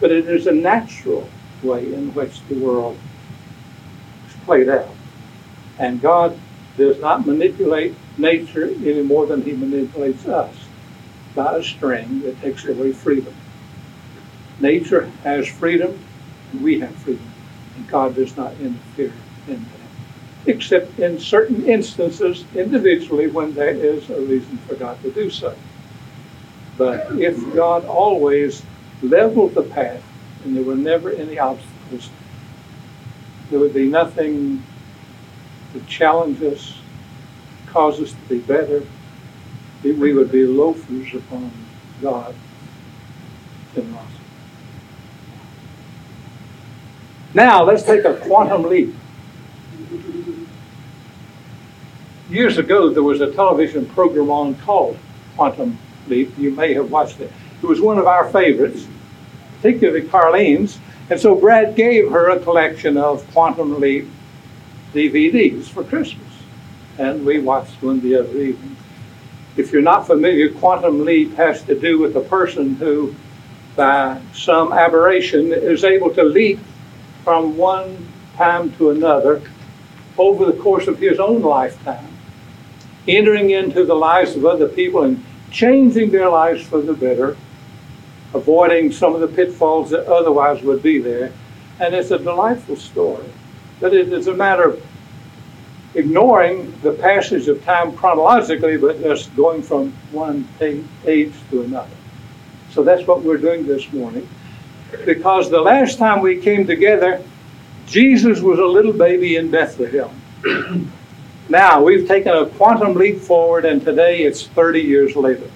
but 0.01 0.11
it 0.11 0.29
is 0.29 0.47
a 0.47 0.53
natural 0.53 1.29
way 1.63 1.93
in 1.93 2.13
which 2.15 2.43
the 2.49 2.55
world 2.55 2.99
is 4.29 4.35
played 4.45 4.69
out. 4.69 4.95
And 5.79 6.01
God 6.01 6.39
does 6.77 7.01
not 7.01 7.27
manipulate 7.27 7.95
nature 8.19 8.67
any 8.67 9.03
more 9.03 9.27
than 9.27 9.43
he 9.43 9.53
manipulates 9.53 10.27
us 10.27 10.55
by 11.35 11.57
a 11.57 11.63
string 11.63 12.21
that 12.23 12.41
takes 12.41 12.65
away 12.67 12.93
freedom. 12.93 13.35
Nature 14.61 15.11
has 15.25 15.49
freedom, 15.49 15.99
and 16.53 16.63
we 16.63 16.79
have 16.81 16.95
freedom, 16.97 17.31
and 17.77 17.89
God 17.89 18.15
does 18.15 18.37
not 18.37 18.53
interfere 18.61 19.15
in 19.49 19.65
that, 19.65 20.55
except 20.55 20.99
in 20.99 21.19
certain 21.19 21.65
instances 21.65 22.45
individually 22.55 23.29
when 23.29 23.55
there 23.55 23.71
is 23.71 24.09
a 24.11 24.21
reason 24.21 24.59
for 24.59 24.75
God 24.75 25.03
to 25.03 25.11
do 25.11 25.31
so. 25.31 25.57
But 26.77 27.21
if 27.21 27.55
God 27.55 27.85
always 27.85 28.63
leveled 29.03 29.55
the 29.55 29.63
path 29.63 30.03
and 30.45 30.57
there 30.57 30.65
were 30.65 30.77
never 30.77 31.11
any 31.11 31.39
obstacles, 31.39 32.11
there 33.51 33.61
would 33.61 33.75
be 33.75 33.89
nothing 33.89 34.63
to 35.75 35.81
challenge 35.87 36.43
us, 36.43 36.79
cause 37.67 38.01
us 38.01 38.13
to 38.13 38.29
be 38.29 38.39
better. 38.39 38.83
We- 39.83 40.13
would 40.13 40.31
be 40.31 40.47
loafers 40.47 41.15
upon 41.15 41.51
God 42.01 42.35
generosity. 43.75 44.09
Now, 47.35 47.65
let's 47.65 47.83
take 47.83 48.05
a 48.05 48.15
quantum 48.15 48.65
leap. 48.65 48.95
Years 52.31 52.59
ago, 52.59 52.91
there 52.91 53.03
was 53.03 53.21
a 53.21 53.31
television 53.33 53.87
program 53.87 54.31
on 54.31 54.55
called 54.55 54.99
Quantum. 55.37 55.79
You 56.09 56.51
may 56.51 56.75
have 56.75 56.91
watched 56.91 57.21
it. 57.21 57.33
It 57.63 57.67
was 57.67 57.81
one 57.81 57.99
of 57.99 58.07
our 58.07 58.29
favorites, 58.31 58.87
particularly 59.57 60.09
Carlene's. 60.09 60.79
And 61.11 61.21
so 61.21 61.35
Brad 61.35 61.75
gave 61.77 62.11
her 62.11 62.31
a 62.31 62.41
collection 62.41 62.97
of 62.97 63.29
Quantum 63.33 63.81
Leap 63.81 64.09
DVDs 64.95 65.65
for 65.69 65.85
Christmas. 65.85 66.27
And 66.99 67.25
we 67.25 67.39
watched 67.41 67.83
one 67.83 68.01
the 68.01 68.17
other 68.17 68.37
evening. 68.37 68.77
If 69.57 69.73
you're 69.73 69.83
not 69.83 70.07
familiar, 70.07 70.51
Quantum 70.51 71.05
Leap 71.05 71.35
has 71.35 71.63
to 71.65 71.79
do 71.79 71.99
with 71.99 72.17
a 72.17 72.21
person 72.21 72.75
who, 72.77 73.15
by 73.77 74.21
some 74.33 74.73
aberration, 74.73 75.53
is 75.53 75.85
able 75.85 76.13
to 76.15 76.23
leap 76.23 76.59
from 77.25 77.57
one 77.57 78.09
time 78.37 78.73
to 78.77 78.91
another 78.91 79.43
over 80.19 80.47
the 80.47 80.55
course 80.55 80.87
of 80.89 80.99
his 80.99 81.19
own 81.19 81.43
lifetime, 81.43 82.17
entering 83.07 83.51
into 83.51 83.85
the 83.85 83.95
lives 83.95 84.37
of 84.37 84.45
other 84.45 84.69
people 84.69 85.03
and 85.03 85.25
changing 85.53 86.11
their 86.11 86.29
lives 86.29 86.63
for 86.63 86.81
the 86.81 86.95
better, 86.95 87.37
avoiding 88.35 88.91
some 88.91 89.15
of 89.15 89.21
the 89.21 89.29
pitfalls 89.29 89.91
that 89.91 90.07
otherwise 90.07 90.63
would 90.63 90.83
be 90.83 90.99
there. 90.99 91.33
And 91.79 91.95
it's 91.95 92.11
a 92.11 92.19
delightful 92.19 92.77
story. 92.77 93.27
But 93.81 93.95
it 93.95 94.13
is 94.13 94.27
a 94.27 94.35
matter 94.35 94.71
of 94.71 94.87
ignoring 95.95 96.73
the 96.83 96.93
passage 96.93 97.49
of 97.49 97.63
time 97.65 97.93
chronologically, 97.93 98.79
but 98.79 99.01
just 99.03 99.35
going 99.37 99.63
from 99.63 99.93
one 100.11 100.49
age 100.61 101.35
to 101.51 101.63
another. 101.63 101.91
So 102.71 102.83
that's 102.83 103.07
what 103.07 103.23
we're 103.23 103.37
doing 103.37 103.67
this 103.67 103.93
morning. 103.93 104.27
Because 105.05 105.51
the 105.51 105.61
last 105.61 105.99
time 105.99 106.21
we 106.21 106.41
came 106.41 106.67
together, 106.67 107.23
Jesus 107.87 108.41
was 108.41 108.59
a 108.59 108.65
little 108.65 108.93
baby 108.93 109.37
in 109.37 109.51
Bethlehem. 109.51 110.11
Now 111.49 111.83
we've 111.83 112.07
taken 112.07 112.33
a 112.33 112.47
quantum 112.47 112.95
leap 112.95 113.19
forward, 113.19 113.65
and 113.65 113.83
today 113.83 114.23
it's 114.23 114.47
30 114.47 114.81
years 114.81 115.17
later. 115.17 115.51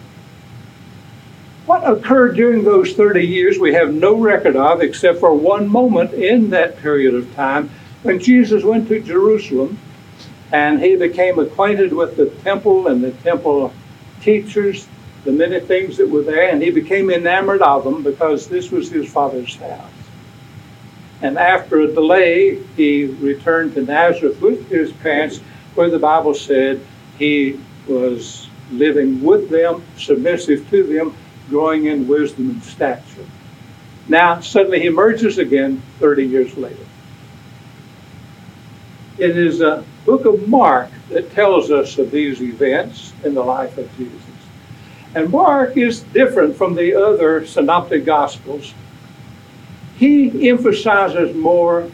What 1.67 1.89
occurred 1.89 2.37
during 2.37 2.63
those 2.63 2.93
30 2.93 3.27
years, 3.27 3.59
we 3.59 3.75
have 3.75 3.93
no 3.93 4.15
record 4.15 4.55
of, 4.57 4.83
except 4.83 5.19
for 5.19 5.35
one 5.35 5.67
moment 5.67 6.13
in 6.15 6.51
that 6.51 6.79
period 6.79 7.15
of 7.15 7.35
time 7.35 7.71
when 8.03 8.21
Jesus 8.21 8.63
went 8.63 8.87
to 8.89 9.01
Jerusalem 9.01 9.79
and 10.53 10.81
he 10.81 10.95
became 10.95 11.41
acquainted 11.41 11.93
with 11.93 12.17
the 12.17 12.27
temple 12.45 12.87
and 12.87 13.03
the 13.03 13.11
temple 13.11 13.73
teachers, 14.21 14.87
the 15.25 15.33
many 15.33 15.59
things 15.59 15.97
that 15.97 16.09
were 16.09 16.23
there, 16.23 16.51
and 16.51 16.63
he 16.63 16.71
became 16.71 17.11
enamored 17.11 17.63
of 17.63 17.83
them 17.83 18.05
because 18.05 18.47
this 18.47 18.71
was 18.71 18.89
his 18.89 19.11
father's 19.13 19.57
house. 19.57 19.91
And 21.21 21.37
after 21.37 21.81
a 21.81 21.93
delay, 21.93 22.63
he 22.77 23.07
returned 23.07 23.75
to 23.75 23.83
Nazareth 23.83 24.41
with 24.41 24.69
his 24.69 24.93
parents, 24.93 25.41
where 25.77 25.91
the 25.91 25.99
Bible 25.99 26.35
said 26.35 26.85
he 27.19 27.61
was 27.87 28.49
living 28.71 29.23
with 29.23 29.49
them, 29.49 29.83
submissive 29.97 30.69
to 30.71 30.83
them, 30.83 31.15
growing 31.49 31.87
in 31.87 32.09
wisdom 32.09 32.51
and 32.51 32.63
stature. 32.63 33.25
Now, 34.09 34.41
suddenly 34.41 34.81
he 34.81 34.87
emerges 34.87 35.39
again 35.39 35.83
30 35.99 36.25
years 36.25 36.57
later. 36.57 36.85
It 39.19 39.37
is 39.37 39.61
a 39.61 39.85
book 40.05 40.25
of 40.25 40.49
Mark 40.49 40.91
that 41.11 41.33
tells 41.33 41.71
us 41.71 41.99
of 41.99 42.11
these 42.11 42.43
events 42.43 43.13
in 43.25 43.35
the 43.35 43.43
life 43.43 43.79
of 43.79 43.95
Jesus. 43.97 44.21
And 45.15 45.31
Mark 45.31 45.77
is 45.77 46.01
different 46.01 46.57
from 46.57 46.75
the 46.75 46.95
other 46.95 47.47
synoptic 47.47 48.05
gospels. 48.05 48.75
He 49.97 50.51
emphasizes 50.51 51.35
more 51.35 51.91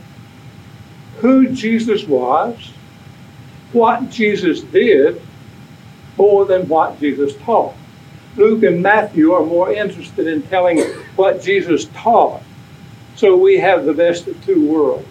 who 1.20 1.48
Jesus 1.50 2.04
was, 2.04 2.72
what 3.72 4.10
Jesus 4.10 4.60
did, 4.60 5.20
more 6.16 6.44
than 6.44 6.68
what 6.68 7.00
Jesus 7.00 7.36
taught. 7.38 7.74
Luke 8.36 8.62
and 8.62 8.82
Matthew 8.82 9.32
are 9.32 9.44
more 9.44 9.72
interested 9.72 10.26
in 10.26 10.42
telling 10.42 10.80
what 11.16 11.42
Jesus 11.42 11.86
taught. 11.94 12.42
So 13.16 13.36
we 13.36 13.58
have 13.58 13.84
the 13.84 13.92
best 13.92 14.26
of 14.26 14.44
two 14.44 14.66
worlds. 14.66 15.06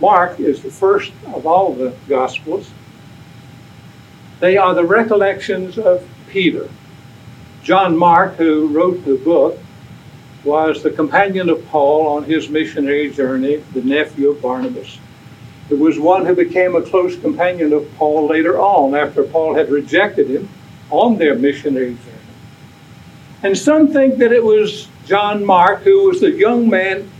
Mark 0.00 0.40
is 0.40 0.62
the 0.62 0.70
first 0.70 1.12
of 1.26 1.46
all 1.46 1.74
the 1.74 1.94
Gospels. 2.08 2.70
They 4.40 4.56
are 4.56 4.74
the 4.74 4.84
recollections 4.84 5.78
of 5.78 6.08
Peter. 6.28 6.68
John 7.62 7.96
Mark, 7.96 8.36
who 8.36 8.68
wrote 8.68 9.04
the 9.04 9.16
book, 9.16 9.58
was 10.44 10.82
the 10.82 10.90
companion 10.90 11.50
of 11.50 11.66
Paul 11.68 12.06
on 12.06 12.24
his 12.24 12.48
missionary 12.48 13.10
journey, 13.10 13.56
the 13.74 13.82
nephew 13.82 14.30
of 14.30 14.40
Barnabas. 14.40 14.98
It 15.70 15.78
was 15.78 15.98
one 15.98 16.24
who 16.24 16.34
became 16.34 16.74
a 16.74 16.82
close 16.82 17.18
companion 17.18 17.72
of 17.72 17.86
Paul 17.96 18.26
later 18.26 18.58
on, 18.58 18.94
after 18.94 19.22
Paul 19.22 19.54
had 19.54 19.70
rejected 19.70 20.28
him 20.28 20.48
on 20.90 21.18
their 21.18 21.34
missionary 21.34 21.94
journey. 21.94 22.18
And 23.42 23.56
some 23.56 23.88
think 23.88 24.18
that 24.18 24.32
it 24.32 24.42
was 24.42 24.88
John 25.06 25.44
Mark, 25.44 25.82
who 25.82 26.08
was 26.08 26.20
the 26.20 26.30
young 26.30 26.68
man 26.68 27.10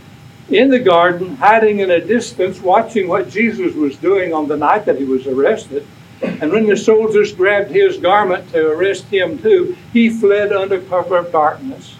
in 0.49 0.69
the 0.69 0.79
garden, 0.79 1.35
hiding 1.35 1.79
in 1.79 1.91
a 1.91 2.01
distance, 2.01 2.59
watching 2.59 3.07
what 3.07 3.29
Jesus 3.29 3.75
was 3.75 3.95
doing 3.97 4.33
on 4.33 4.47
the 4.47 4.57
night 4.57 4.85
that 4.85 4.97
he 4.97 5.05
was 5.05 5.27
arrested. 5.27 5.85
And 6.21 6.51
when 6.51 6.65
the 6.65 6.75
soldiers 6.75 7.33
grabbed 7.33 7.71
his 7.71 7.97
garment 7.97 8.49
to 8.49 8.67
arrest 8.67 9.05
him 9.05 9.37
too, 9.37 9.77
he 9.93 10.09
fled 10.09 10.51
under 10.51 10.81
cover 10.81 11.17
of 11.17 11.31
darkness. 11.31 11.95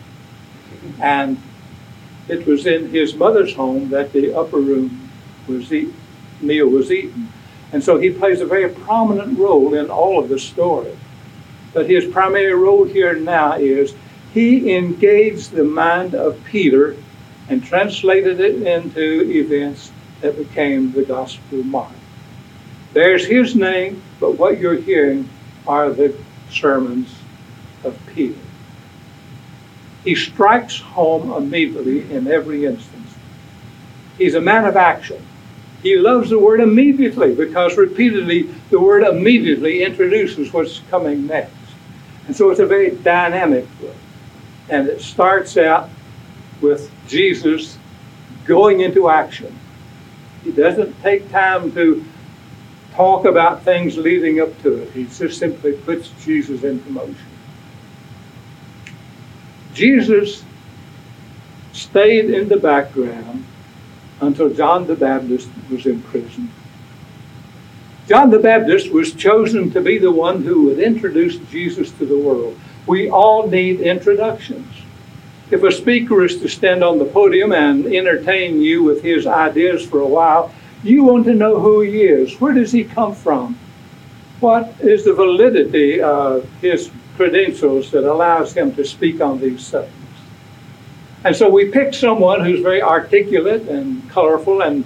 And 0.99 1.41
it 2.27 2.45
was 2.45 2.65
in 2.65 2.89
his 2.89 3.13
mother's 3.13 3.55
home 3.55 3.89
that 3.89 4.11
the 4.11 4.33
upper 4.33 4.57
room 4.57 5.09
was 5.47 5.71
eaten, 5.71 5.95
meal 6.41 6.67
was 6.67 6.91
eaten. 6.91 7.31
And 7.71 7.83
so 7.83 7.97
he 7.97 8.09
plays 8.09 8.41
a 8.41 8.45
very 8.45 8.69
prominent 8.69 9.37
role 9.37 9.73
in 9.73 9.89
all 9.89 10.19
of 10.19 10.29
the 10.29 10.39
story. 10.39 10.97
But 11.73 11.89
his 11.89 12.05
primary 12.05 12.53
role 12.53 12.83
here 12.83 13.15
now 13.15 13.53
is 13.53 13.93
he 14.33 14.75
engaged 14.75 15.51
the 15.51 15.63
mind 15.63 16.15
of 16.15 16.43
Peter 16.45 16.95
and 17.47 17.63
translated 17.63 18.39
it 18.39 18.61
into 18.63 19.29
events 19.29 19.91
that 20.21 20.37
became 20.37 20.91
the 20.91 21.03
Gospel 21.03 21.59
of 21.59 21.65
Mark. 21.65 21.91
There's 22.93 23.25
his 23.25 23.55
name, 23.55 24.01
but 24.19 24.37
what 24.37 24.59
you're 24.59 24.75
hearing 24.75 25.29
are 25.67 25.91
the 25.91 26.15
sermons 26.49 27.13
of 27.83 27.97
Peter. 28.07 28.39
He 30.03 30.15
strikes 30.15 30.79
home 30.79 31.31
immediately 31.31 32.11
in 32.11 32.27
every 32.27 32.65
instance. 32.65 33.13
He's 34.17 34.35
a 34.35 34.41
man 34.41 34.65
of 34.65 34.75
action. 34.75 35.23
He 35.81 35.95
loves 35.95 36.29
the 36.29 36.39
word 36.39 36.59
immediately 36.59 37.33
because 37.33 37.77
repeatedly 37.77 38.43
the 38.69 38.79
word 38.79 39.03
immediately 39.03 39.83
introduces 39.83 40.51
what's 40.51 40.81
coming 40.89 41.27
next. 41.27 41.53
And 42.27 42.35
so 42.35 42.49
it's 42.49 42.59
a 42.59 42.65
very 42.65 42.91
dynamic 42.91 43.65
book. 43.79 43.95
And 44.69 44.87
it 44.87 45.01
starts 45.01 45.57
out 45.57 45.89
with 46.61 46.91
Jesus 47.07 47.77
going 48.45 48.81
into 48.81 49.09
action. 49.09 49.57
He 50.43 50.51
doesn't 50.51 51.01
take 51.01 51.31
time 51.31 51.71
to 51.73 52.05
talk 52.93 53.25
about 53.25 53.63
things 53.63 53.97
leading 53.97 54.41
up 54.41 54.61
to 54.61 54.73
it. 54.81 54.91
He 54.91 55.05
just 55.05 55.39
simply 55.39 55.73
puts 55.73 56.09
Jesus 56.23 56.63
into 56.63 56.89
motion. 56.89 57.15
Jesus 59.73 60.43
stayed 61.71 62.29
in 62.29 62.49
the 62.49 62.57
background 62.57 63.45
until 64.21 64.49
John 64.53 64.87
the 64.87 64.95
Baptist 64.95 65.49
was 65.69 65.85
in 65.85 66.01
prison. 66.03 66.51
John 68.07 68.31
the 68.31 68.39
Baptist 68.39 68.91
was 68.91 69.13
chosen 69.13 69.69
to 69.71 69.81
be 69.81 69.97
the 69.99 70.11
one 70.11 70.43
who 70.43 70.63
would 70.63 70.79
introduce 70.79 71.37
Jesus 71.51 71.91
to 71.91 72.05
the 72.05 72.17
world. 72.17 72.59
We 72.87 73.09
all 73.09 73.47
need 73.47 73.81
introductions. 73.81 74.73
If 75.51 75.63
a 75.63 75.71
speaker 75.71 76.23
is 76.23 76.39
to 76.41 76.47
stand 76.47 76.83
on 76.83 76.97
the 76.97 77.05
podium 77.05 77.51
and 77.51 77.85
entertain 77.85 78.61
you 78.61 78.83
with 78.83 79.03
his 79.03 79.27
ideas 79.27 79.85
for 79.85 79.99
a 80.01 80.07
while, 80.07 80.53
you 80.83 81.03
want 81.03 81.25
to 81.25 81.33
know 81.33 81.59
who 81.59 81.81
he 81.81 82.01
is. 82.01 82.39
Where 82.39 82.53
does 82.53 82.71
he 82.71 82.83
come 82.83 83.13
from? 83.13 83.59
What 84.39 84.73
is 84.79 85.05
the 85.05 85.13
validity 85.13 86.01
of 86.01 86.49
his 86.61 86.89
credentials 87.15 87.91
that 87.91 88.09
allows 88.09 88.53
him 88.53 88.73
to 88.75 88.85
speak 88.85 89.21
on 89.21 89.39
these 89.39 89.65
subjects? 89.65 89.98
And 91.29 91.35
so 91.35 91.47
we 91.47 91.69
pick 91.69 91.93
someone 91.93 92.43
who's 92.43 92.61
very 92.61 92.81
articulate 92.81 93.69
and 93.69 94.09
colorful, 94.09 94.63
and 94.63 94.83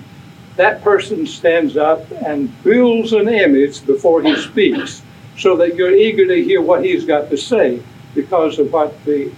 that 0.58 0.82
person 0.82 1.26
stands 1.26 1.78
up 1.78 2.02
and 2.12 2.52
builds 2.64 3.14
an 3.14 3.30
image 3.30 3.86
before 3.86 4.22
he 4.22 4.36
speaks 4.36 5.04
so 5.38 5.56
that 5.56 5.76
you're 5.76 5.96
eager 5.96 6.28
to 6.28 6.44
hear 6.44 6.62
what 6.62 6.84
he's 6.84 7.06
got 7.06 7.30
to 7.30 7.38
say 7.38 7.82
because 8.14 8.60
of 8.60 8.74
what 8.74 9.06
the 9.06 9.32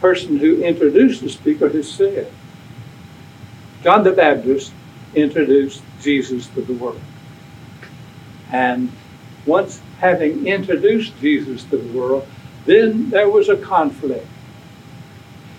person 0.00 0.38
who 0.38 0.62
introduced 0.62 1.20
the 1.20 1.28
speaker 1.28 1.68
has 1.68 1.92
said. 1.92 2.32
John 3.82 4.02
the 4.02 4.12
Baptist 4.12 4.72
introduced 5.14 5.82
Jesus 6.00 6.46
to 6.54 6.62
the 6.62 6.72
world. 6.72 7.02
And 8.52 8.90
once 9.44 9.82
having 9.98 10.46
introduced 10.46 11.12
Jesus 11.20 11.64
to 11.64 11.76
the 11.76 11.92
world, 11.92 12.26
then 12.64 13.10
there 13.10 13.28
was 13.28 13.50
a 13.50 13.56
conflict. 13.58 14.26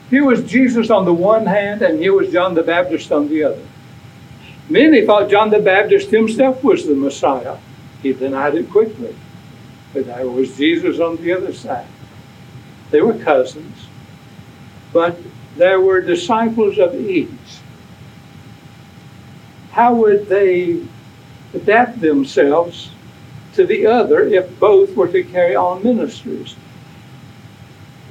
Here 0.10 0.26
was 0.26 0.44
Jesus 0.50 0.90
on 0.90 1.06
the 1.06 1.14
one 1.14 1.46
hand, 1.46 1.82
and 1.82 2.00
here 2.00 2.14
was 2.14 2.32
John 2.32 2.56
the 2.56 2.64
Baptist 2.64 3.12
on 3.12 3.30
the 3.30 3.44
other. 3.44 3.66
Many 4.68 5.06
thought 5.06 5.30
John 5.30 5.50
the 5.50 5.60
Baptist 5.60 6.10
himself 6.10 6.64
was 6.64 6.86
the 6.86 6.96
Messiah. 6.96 7.58
He 8.02 8.14
denied 8.14 8.56
it 8.56 8.70
quickly. 8.72 9.16
But 9.94 10.08
there 10.08 10.28
was 10.28 10.56
Jesus 10.58 11.00
on 11.00 11.18
the 11.18 11.34
other 11.34 11.54
side. 11.54 11.88
They 12.92 13.02
were 13.02 13.18
cousins, 13.18 13.88
but 14.94 15.18
there 15.58 15.80
were 15.80 16.02
disciples 16.02 16.80
of 16.80 16.96
each. 16.96 17.30
How 19.72 19.94
would 19.94 20.28
they 20.28 20.86
adapt 21.54 22.02
themselves 22.02 22.90
to 23.54 23.66
the 23.66 23.86
other 23.86 24.28
if 24.28 24.60
both 24.60 24.96
were 24.96 25.08
to 25.08 25.24
carry 25.24 25.56
on 25.56 25.84
ministries? 25.84 26.56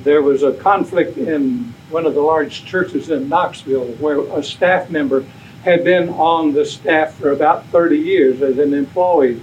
There 0.05 0.23
was 0.23 0.43
a 0.45 0.53
conflict 0.53 1.17
in 1.17 1.75
one 1.91 2.07
of 2.07 2.15
the 2.15 2.21
large 2.21 2.65
churches 2.65 3.11
in 3.11 3.29
Knoxville 3.29 3.87
where 3.95 4.21
a 4.21 4.43
staff 4.43 4.91
member 4.91 5.25
had 5.65 5.85
been 5.85 6.09
on 6.11 6.53
the 6.53 6.65
staff 6.65 7.15
for 7.15 7.31
about 7.31 7.67
30 7.67 7.99
years 7.99 8.43
as 8.43 8.59
an 8.59 8.75
employee. 8.75 9.41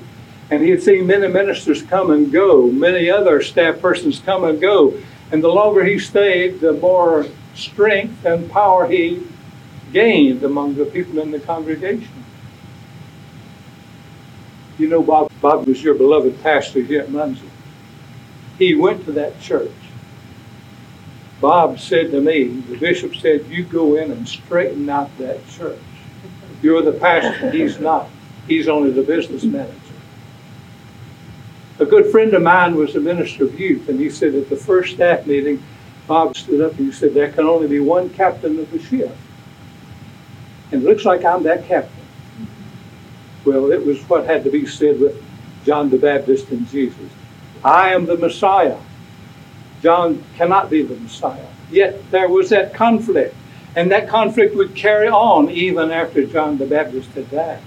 And 0.50 0.62
he 0.62 0.70
had 0.70 0.84
seen 0.84 1.08
many 1.08 1.28
ministers 1.28 1.82
come 1.82 2.12
and 2.12 2.32
go, 2.32 2.68
many 2.68 3.10
other 3.10 3.42
staff 3.42 3.80
persons 3.80 4.20
come 4.20 4.44
and 4.44 4.62
go. 4.62 5.00
And 5.32 5.44
the 5.44 5.50
longer 5.50 5.84
he 5.84 5.98
stayed, 5.98 6.60
the 6.60 6.74
more 6.74 7.26
strength 7.56 8.26
and 8.26 8.50
power 8.52 8.88
he 8.88 9.26
gained 9.92 10.44
among 10.44 10.76
the 10.76 10.86
people 10.86 11.20
in 11.20 11.32
the 11.32 11.40
congregation. 11.40 12.10
You 14.78 14.90
know, 14.90 15.02
Bob, 15.02 15.32
Bob 15.42 15.68
was 15.68 15.82
your 15.82 15.96
beloved 15.96 16.42
pastor 16.44 16.82
here 16.82 17.02
at 17.02 17.10
Muncie. 17.10 17.50
He 18.60 18.76
went 18.76 19.06
to 19.06 19.14
that 19.14 19.40
church. 19.40 19.72
Bob 21.46 21.80
said 21.80 22.10
to 22.10 22.20
me, 22.20 22.46
the 22.46 22.76
bishop 22.80 23.16
said, 23.16 23.46
You 23.46 23.66
go 23.66 23.98
in 23.98 24.10
and 24.10 24.28
straighten 24.28 24.90
out 24.90 25.16
that 25.20 25.48
church. 25.48 25.78
You're 26.64 26.82
the 26.82 26.94
pastor, 26.94 27.52
he's 27.52 27.80
not. 27.80 28.10
He's 28.48 28.68
only 28.68 28.90
the 28.90 29.04
business 29.04 29.44
manager. 29.44 29.80
A 31.78 31.86
good 31.86 32.08
friend 32.08 32.34
of 32.34 32.42
mine 32.42 32.74
was 32.74 32.96
a 32.96 33.00
minister 33.00 33.44
of 33.44 33.60
youth, 33.60 33.88
and 33.90 34.00
he 34.00 34.10
said 34.10 34.34
at 34.34 34.50
the 34.50 34.56
first 34.56 34.96
staff 34.96 35.28
meeting, 35.28 35.64
Bob 36.08 36.36
stood 36.36 36.62
up 36.62 36.80
and 36.80 36.88
he 36.88 36.92
said, 36.92 37.14
There 37.14 37.32
can 37.32 37.46
only 37.46 37.68
be 37.68 37.80
one 37.80 38.10
captain 38.10 38.58
of 38.58 38.72
the 38.72 38.80
ship. 38.80 39.16
And 40.72 40.82
it 40.82 40.90
looks 40.90 41.06
like 41.06 41.24
I'm 41.24 41.44
that 41.44 41.68
captain. 41.68 42.08
Well, 43.46 43.72
it 43.72 43.86
was 43.86 44.02
what 44.10 44.26
had 44.26 44.44
to 44.46 44.50
be 44.50 44.66
said 44.66 45.00
with 45.00 45.24
John 45.64 45.92
the 45.92 46.00
Baptist 46.00 46.50
and 46.50 46.68
Jesus. 46.68 47.12
I 47.64 47.94
am 47.94 48.08
the 48.08 48.18
Messiah. 48.18 48.80
John 49.86 50.24
cannot 50.36 50.72
be 50.72 50.82
the 50.82 50.96
Messiah. 50.96 51.46
Yet 51.70 52.10
there 52.10 52.28
was 52.28 52.50
that 52.50 52.74
conflict. 52.74 53.36
And 53.76 53.92
that 53.92 54.08
conflict 54.08 54.56
would 54.56 54.74
carry 54.74 55.08
on 55.08 55.52
even 55.52 55.92
after 55.92 56.26
John 56.26 56.58
the 56.58 56.66
Baptist 56.66 57.12
had 57.12 57.30
died. 57.30 57.62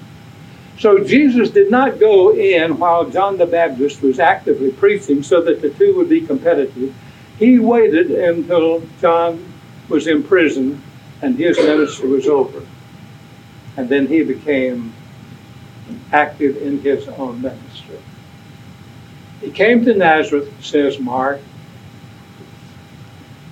So 0.81 1.05
Jesus 1.05 1.51
did 1.51 1.71
not 1.71 2.01
go 2.01 2.35
in 2.35 2.77
while 2.77 3.09
John 3.09 3.37
the 3.37 3.47
Baptist 3.47 4.03
was 4.03 4.19
actively 4.19 4.73
preaching 4.73 5.23
so 5.23 5.41
that 5.43 5.63
the 5.63 5.71
two 5.71 5.95
would 5.95 6.09
be 6.09 6.21
competitive. 6.21 6.93
He 7.39 7.61
waited 7.61 8.11
until 8.11 8.83
John 9.01 9.53
was 9.89 10.09
in 10.09 10.25
prison 10.25 10.83
and 11.23 11.37
his 11.37 11.57
ministry 11.57 12.09
was 12.09 12.27
over. 12.27 12.63
And 13.77 13.89
then 13.89 14.09
he 14.09 14.25
became 14.25 14.93
active 16.11 16.57
in 16.57 16.81
his 16.81 17.07
own 17.07 17.41
ministry. 17.41 18.01
He 19.41 19.53
came 19.53 19.85
to 19.85 19.95
Nazareth, 19.95 20.53
says 20.61 20.99
Mark, 20.99 21.41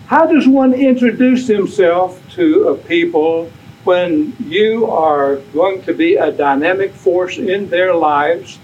how 0.07 0.25
does 0.25 0.47
one 0.47 0.73
introduce 0.73 1.49
himself 1.49 2.23
to 2.35 2.69
a 2.69 2.77
people 2.77 3.51
when 3.83 4.37
you 4.38 4.88
are 4.88 5.37
going 5.53 5.83
to 5.83 5.92
be 5.92 6.14
a 6.14 6.31
dynamic 6.31 6.92
force 6.92 7.38
in 7.38 7.69
their 7.69 7.92
lives? 7.92 8.61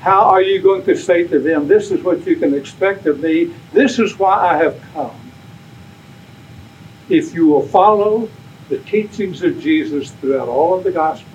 How 0.00 0.24
are 0.24 0.42
you 0.42 0.60
going 0.60 0.84
to 0.84 0.94
say 0.94 1.26
to 1.28 1.38
them, 1.38 1.66
This 1.66 1.90
is 1.90 2.02
what 2.02 2.26
you 2.26 2.36
can 2.36 2.52
expect 2.52 3.06
of 3.06 3.20
me, 3.20 3.54
this 3.72 3.98
is 3.98 4.18
why 4.18 4.34
I 4.34 4.56
have 4.58 4.78
come? 4.92 5.18
If 7.08 7.32
you 7.32 7.46
will 7.46 7.66
follow 7.66 8.28
the 8.68 8.78
teachings 8.80 9.42
of 9.42 9.60
Jesus 9.60 10.10
throughout 10.10 10.48
all 10.48 10.76
of 10.76 10.84
the 10.84 10.92
Gospels, 10.92 11.32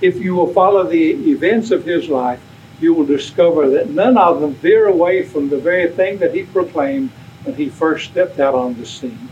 if 0.00 0.16
you 0.16 0.36
will 0.36 0.52
follow 0.52 0.84
the 0.84 1.10
events 1.28 1.72
of 1.72 1.84
his 1.84 2.08
life, 2.08 2.40
you 2.80 2.94
will 2.94 3.06
discover 3.06 3.68
that 3.70 3.90
none 3.90 4.16
of 4.16 4.40
them 4.40 4.54
veer 4.54 4.86
away 4.86 5.24
from 5.24 5.48
the 5.48 5.58
very 5.58 5.90
thing 5.90 6.18
that 6.18 6.34
he 6.34 6.44
proclaimed 6.44 7.10
when 7.44 7.54
he 7.54 7.68
first 7.68 8.10
stepped 8.10 8.40
out 8.40 8.54
on 8.54 8.74
the 8.74 8.86
scene. 8.86 9.28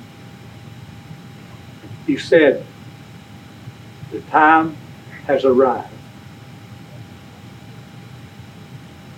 He 2.07 2.16
said, 2.16 2.64
The 4.11 4.20
time 4.22 4.77
has 5.27 5.44
arrived. 5.44 5.88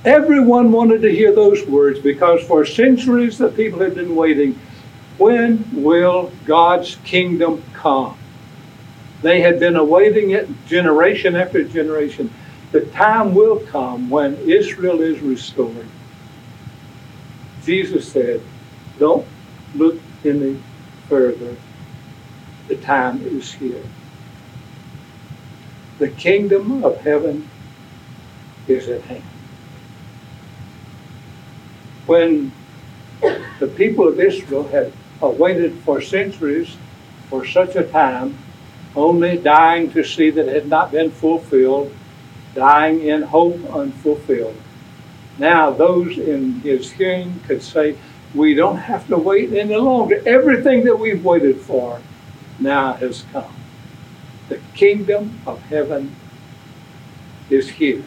Everyone 0.04 0.70
wanted 0.70 1.00
to 1.02 1.11
hear 1.11 1.35
those 1.35 1.66
words 1.66 1.98
because 1.98 2.42
for 2.42 2.64
centuries 2.64 3.38
the 3.38 3.48
people 3.48 3.80
had 3.80 3.94
been 3.94 4.14
waiting. 4.14 4.59
When 5.16 5.64
will 5.72 6.30
God's 6.44 6.96
kingdom 7.04 7.62
come? 7.72 8.16
They 9.22 9.40
had 9.40 9.59
been 9.59 9.76
awaiting 9.76 10.33
it 10.33 10.48
generation 10.66 11.35
after 11.35 11.64
generation. 11.64 12.30
The 12.72 12.83
time 12.87 13.35
will 13.35 13.59
come 13.59 14.11
when 14.11 14.37
Israel 14.46 15.00
is 15.00 15.20
restored. 15.20 15.87
Jesus 17.64 18.12
said, 18.12 18.42
don't 18.98 19.26
look 19.74 19.98
any 20.24 20.62
further. 21.09 21.57
The 22.68 22.76
time 22.76 23.22
is 23.26 23.52
here. 23.52 23.83
The 25.98 26.09
kingdom 26.09 26.85
of 26.85 27.00
heaven 27.00 27.48
is 28.66 28.88
at 28.88 29.02
hand. 29.02 29.22
When 32.07 32.52
the 33.61 33.66
people 33.66 34.09
of 34.09 34.20
Israel 34.20 34.68
had 34.68 34.92
awaited 35.22 35.74
for 35.78 36.00
centuries 36.00 36.76
for 37.30 37.46
such 37.46 37.76
a 37.76 37.85
time, 37.85 38.37
only 38.96 39.38
dying 39.38 39.90
to 39.92 40.04
see 40.04 40.30
that 40.30 40.48
it 40.48 40.54
had 40.54 40.68
not 40.68 40.92
been 40.92 41.11
fulfilled, 41.11 41.92
dying 42.54 43.02
in 43.02 43.22
hope 43.22 43.59
unfulfilled. 43.74 44.57
Now, 45.38 45.70
those 45.70 46.16
in 46.16 46.61
his 46.61 46.92
hearing 46.92 47.40
could 47.46 47.62
say, 47.62 47.96
We 48.34 48.54
don't 48.54 48.78
have 48.78 49.06
to 49.08 49.16
wait 49.16 49.52
any 49.52 49.76
longer. 49.76 50.20
Everything 50.26 50.84
that 50.84 50.98
we've 50.98 51.24
waited 51.24 51.60
for 51.60 52.00
now 52.58 52.94
has 52.94 53.24
come. 53.32 53.54
The 54.48 54.58
kingdom 54.74 55.40
of 55.46 55.60
heaven 55.62 56.14
is 57.48 57.68
here. 57.68 58.02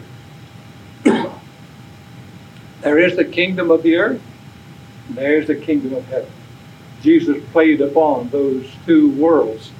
there 1.04 2.98
is 2.98 3.16
the 3.16 3.24
kingdom 3.24 3.70
of 3.70 3.82
the 3.82 3.96
earth, 3.96 4.22
and 5.08 5.16
there 5.16 5.38
is 5.38 5.46
the 5.46 5.54
kingdom 5.54 5.94
of 5.94 6.06
heaven. 6.06 6.30
Jesus 7.02 7.42
played 7.52 7.80
upon 7.80 8.28
those 8.28 8.66
two 8.84 9.10
worlds. 9.12 9.72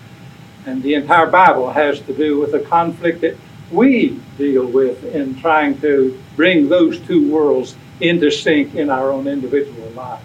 And 0.67 0.83
the 0.83 0.95
entire 0.95 1.27
Bible 1.27 1.71
has 1.71 2.01
to 2.03 2.15
do 2.15 2.39
with 2.39 2.53
the 2.53 2.61
conflict 2.61 3.21
that 3.21 3.37
we 3.71 4.21
deal 4.39 4.67
with 4.67 5.05
in 5.15 5.39
trying 5.41 5.81
to 5.81 6.19
bring 6.37 6.69
those 6.69 7.01
two 7.01 7.31
worlds 7.31 7.77
into 8.01 8.31
sync 8.31 8.75
in 8.75 8.91
our 8.91 9.11
own 9.11 9.27
individual 9.27 9.91
lives. 9.91 10.23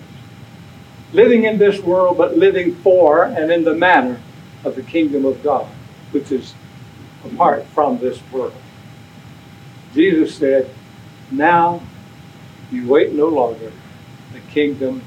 Living 1.14 1.44
in 1.44 1.60
this 1.60 1.80
world, 1.80 2.18
but 2.18 2.38
living 2.38 2.74
for 2.76 3.26
and 3.26 3.52
in 3.52 3.64
the 3.64 3.76
manner 3.76 4.20
of 4.64 4.76
the 4.76 4.82
kingdom 4.82 5.26
of 5.26 5.42
God, 5.44 5.68
which 6.12 6.32
is 6.32 6.56
apart 7.24 7.66
from 7.68 8.00
this 8.00 8.20
world. 8.32 8.54
Jesus 9.94 10.36
said, 10.36 10.70
Now 11.30 11.82
you 12.72 12.88
wait 12.88 13.14
no 13.14 13.28
longer. 13.28 13.72
The 14.34 14.40
kingdom 14.52 15.04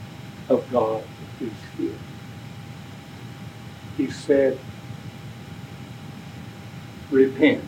of 0.48 0.70
God 0.70 1.02
is 1.40 1.52
here. 1.76 1.98
He 3.96 4.08
said, 4.08 4.58
Repent. 7.10 7.64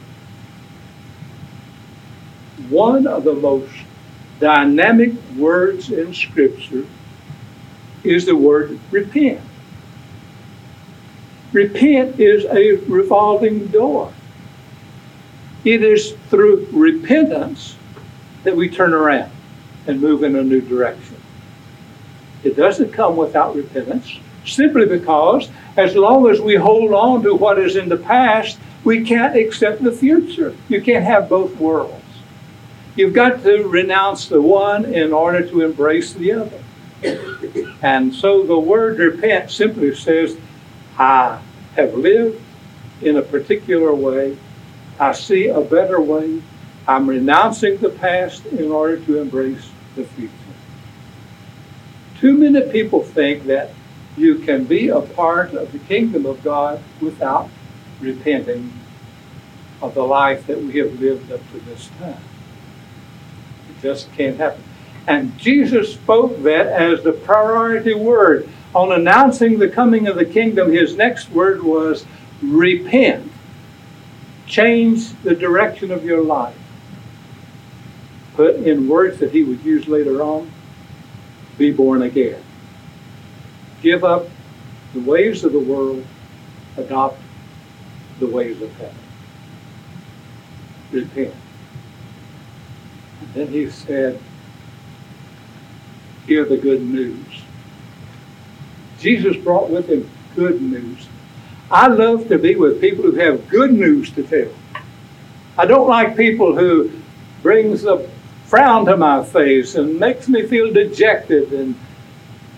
One 2.68 3.07
of 3.07 3.24
the 3.24 3.35
most 3.35 3.72
dynamic 4.38 5.12
words 5.37 5.90
in 5.90 6.14
Scripture 6.14 6.87
is 8.09 8.25
the 8.27 8.37
word 8.37 8.79
repent. 8.90 9.40
Repent 11.53 12.18
is 12.18 12.44
a 12.47 12.77
revolving 12.90 13.66
door. 13.68 14.12
It 15.64 15.83
is 15.83 16.14
through 16.31 16.68
repentance 16.73 17.77
that 18.44 18.57
we 18.57 18.68
turn 18.68 18.94
around 18.94 19.31
and 19.87 20.01
move 20.01 20.23
in 20.23 20.37
a 20.37 20.42
new 20.42 20.61
direction. 20.61 21.16
It 22.44 22.57
doesn't 22.57 22.92
come 22.92 23.16
without 23.16 23.57
repentance, 23.57 24.18
simply 24.44 24.87
because 24.87 25.51
as 25.77 25.97
long 25.97 26.31
as 26.31 26.40
we 26.40 26.55
hold 26.55 26.92
on 26.92 27.23
to 27.25 27.35
what 27.35 27.59
is 27.59 27.77
in 27.77 27.88
the 27.88 27.97
past, 27.97 28.59
we 28.85 29.05
can't 29.05 29.37
accept 29.37 29.83
the 29.83 29.92
future. 29.92 30.55
You 30.68 30.81
can't 30.81 31.05
have 31.05 31.29
both 31.29 31.57
worlds. 31.57 32.05
You've 32.97 33.14
got 33.14 33.42
to 33.42 33.64
renounce 33.64 34.29
the 34.29 34.40
one 34.40 34.85
in 34.92 35.12
order 35.12 35.47
to 35.47 35.61
embrace 35.62 36.12
the 36.14 36.33
other. 36.33 36.62
And 37.02 38.14
so 38.14 38.42
the 38.42 38.58
word 38.58 38.98
repent 38.98 39.50
simply 39.50 39.94
says, 39.94 40.37
I 40.98 41.40
have 41.76 41.94
lived 41.94 42.42
in 43.02 43.16
a 43.16 43.22
particular 43.22 43.94
way. 43.94 44.37
I 44.98 45.12
see 45.12 45.48
a 45.48 45.61
better 45.61 46.00
way. 46.00 46.42
I'm 46.87 47.08
renouncing 47.08 47.78
the 47.78 47.90
past 47.90 48.46
in 48.46 48.72
order 48.72 48.98
to 48.98 49.20
embrace 49.20 49.70
the 49.94 50.04
future. 50.04 50.34
Too 52.18 52.34
many 52.37 52.68
people 52.72 53.02
think 53.02 53.44
that 53.44 53.70
you 54.16 54.37
can 54.37 54.64
be 54.64 54.88
a 54.88 55.00
part 55.00 55.54
of 55.54 55.70
the 55.70 55.78
kingdom 55.78 56.26
of 56.26 56.42
God 56.42 56.82
without 57.00 57.48
repenting 58.00 58.72
of 59.80 59.94
the 59.94 60.02
life 60.02 60.46
that 60.48 60.61
we 60.61 60.78
have 60.78 60.98
lived 61.00 61.30
up 61.30 61.40
to 61.52 61.61
this 61.61 61.88
time. 62.00 62.20
It 63.70 63.80
just 63.80 64.12
can't 64.14 64.37
happen. 64.37 64.64
And 65.09 65.37
Jesus 65.38 65.94
spoke 65.94 66.42
that 66.42 66.66
as 66.66 67.03
the 67.03 67.12
priority 67.12 67.94
word. 67.94 68.47
On 68.75 68.92
announcing 68.92 69.59
the 69.59 69.71
coming 69.71 70.07
of 70.07 70.16
the 70.16 70.25
kingdom, 70.27 70.71
his 70.71 70.97
next 70.97 71.31
word 71.31 71.62
was 71.62 72.05
repent. 72.42 73.33
Change 74.47 75.11
the 75.23 75.35
direction 75.35 75.90
of 75.90 76.05
your 76.05 76.23
life. 76.23 76.57
Put 78.35 78.57
in 78.57 78.87
words 78.87 79.18
that 79.21 79.33
he 79.33 79.42
would 79.42 79.64
use 79.64 79.88
later 79.88 80.23
on 80.23 80.51
be 81.57 81.73
born 81.73 82.03
again. 82.03 82.42
Give 83.83 84.05
up 84.05 84.29
the 84.92 85.01
ways 85.01 85.42
of 85.42 85.53
the 85.53 85.59
world, 85.59 86.07
adopt 86.77 87.18
the 88.21 88.27
ways 88.27 88.61
of 88.61 88.71
heaven. 88.77 88.94
Repent. 90.92 91.35
And 93.21 93.35
then 93.35 93.49
he 93.49 93.71
said, 93.71 94.21
Hear 96.29 96.45
the 96.45 96.59
good 96.59 96.83
news. 96.83 97.25
Jesus 98.99 99.35
brought 99.38 99.71
with 99.71 99.88
him 99.88 100.11
good 100.37 100.61
news. 100.61 101.09
I 101.71 101.87
love 101.87 102.29
to 102.29 102.38
be 102.38 102.55
with 102.55 102.83
people 102.83 103.05
who 103.05 103.12
have 103.12 103.49
good 103.49 103.73
news 103.73 104.11
to 104.12 104.23
tell. 104.23 104.53
I 105.57 105.64
don't 105.64 105.88
like 105.88 106.19
people 106.19 106.55
who 106.55 106.93
brings 107.43 107.87
a 107.87 108.07
frown 108.45 108.85
to 108.85 108.97
my 108.99 109.25
face 109.25 109.75
and 109.75 109.99
makes 109.99 110.29
me 110.29 110.47
feel 110.47 110.71
dejected 110.71 111.51
and 111.55 111.75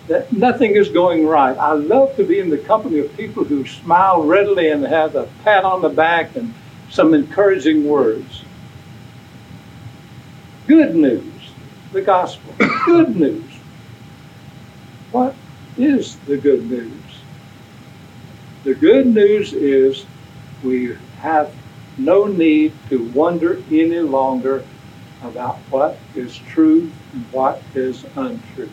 that 0.08 0.32
nothing 0.32 0.74
is 0.74 0.88
going 0.88 1.24
right. 1.24 1.56
I 1.56 1.74
love 1.74 2.16
to 2.16 2.24
be 2.24 2.40
in 2.40 2.50
the 2.50 2.58
company 2.58 2.98
of 2.98 3.16
people 3.16 3.44
who 3.44 3.64
smile 3.66 4.24
readily 4.24 4.70
and 4.70 4.84
have 4.84 5.14
a 5.14 5.28
pat 5.44 5.64
on 5.64 5.80
the 5.80 5.88
back 5.88 6.34
and 6.34 6.52
some 6.90 7.14
encouraging 7.14 7.86
words. 7.86 8.42
Good 10.66 10.96
news, 10.96 11.52
the 11.92 12.02
gospel. 12.02 12.52
Good 12.84 13.14
news. 13.14 13.49
What 15.12 15.34
is 15.76 16.16
the 16.26 16.36
good 16.36 16.70
news? 16.70 16.92
The 18.64 18.74
good 18.74 19.06
news 19.06 19.52
is 19.52 20.04
we 20.62 20.96
have 21.18 21.52
no 21.98 22.26
need 22.26 22.72
to 22.88 23.04
wonder 23.10 23.62
any 23.70 24.00
longer 24.00 24.64
about 25.22 25.56
what 25.70 25.98
is 26.14 26.36
true 26.36 26.90
and 27.12 27.24
what 27.32 27.62
is 27.74 28.04
untrue. 28.16 28.70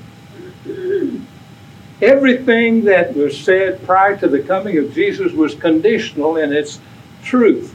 Everything 2.01 2.83
that 2.85 3.15
was 3.15 3.39
said 3.39 3.83
prior 3.83 4.15
to 4.17 4.27
the 4.27 4.39
coming 4.39 4.77
of 4.77 4.93
Jesus 4.93 5.31
was 5.33 5.55
conditional 5.55 6.37
in 6.37 6.53
its 6.53 6.79
truth. 7.23 7.73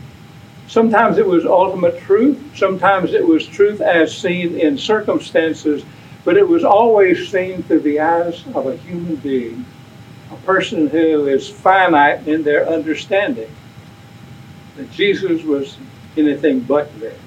Sometimes 0.68 1.18
it 1.18 1.26
was 1.26 1.44
ultimate 1.44 1.98
truth, 2.00 2.38
sometimes 2.54 3.12
it 3.12 3.26
was 3.26 3.46
truth 3.46 3.80
as 3.80 4.16
seen 4.16 4.58
in 4.58 4.78
circumstances, 4.78 5.84
but 6.24 6.36
it 6.36 6.46
was 6.46 6.64
always 6.64 7.30
seen 7.30 7.62
through 7.62 7.80
the 7.80 8.00
eyes 8.00 8.44
of 8.54 8.66
a 8.66 8.76
human 8.76 9.16
being, 9.16 9.64
a 10.30 10.36
person 10.46 10.86
who 10.86 11.26
is 11.26 11.48
finite 11.48 12.26
in 12.28 12.42
their 12.42 12.68
understanding. 12.68 13.50
That 14.76 14.90
Jesus 14.92 15.42
was 15.42 15.76
anything 16.16 16.60
but 16.60 16.98
that. 17.00 17.18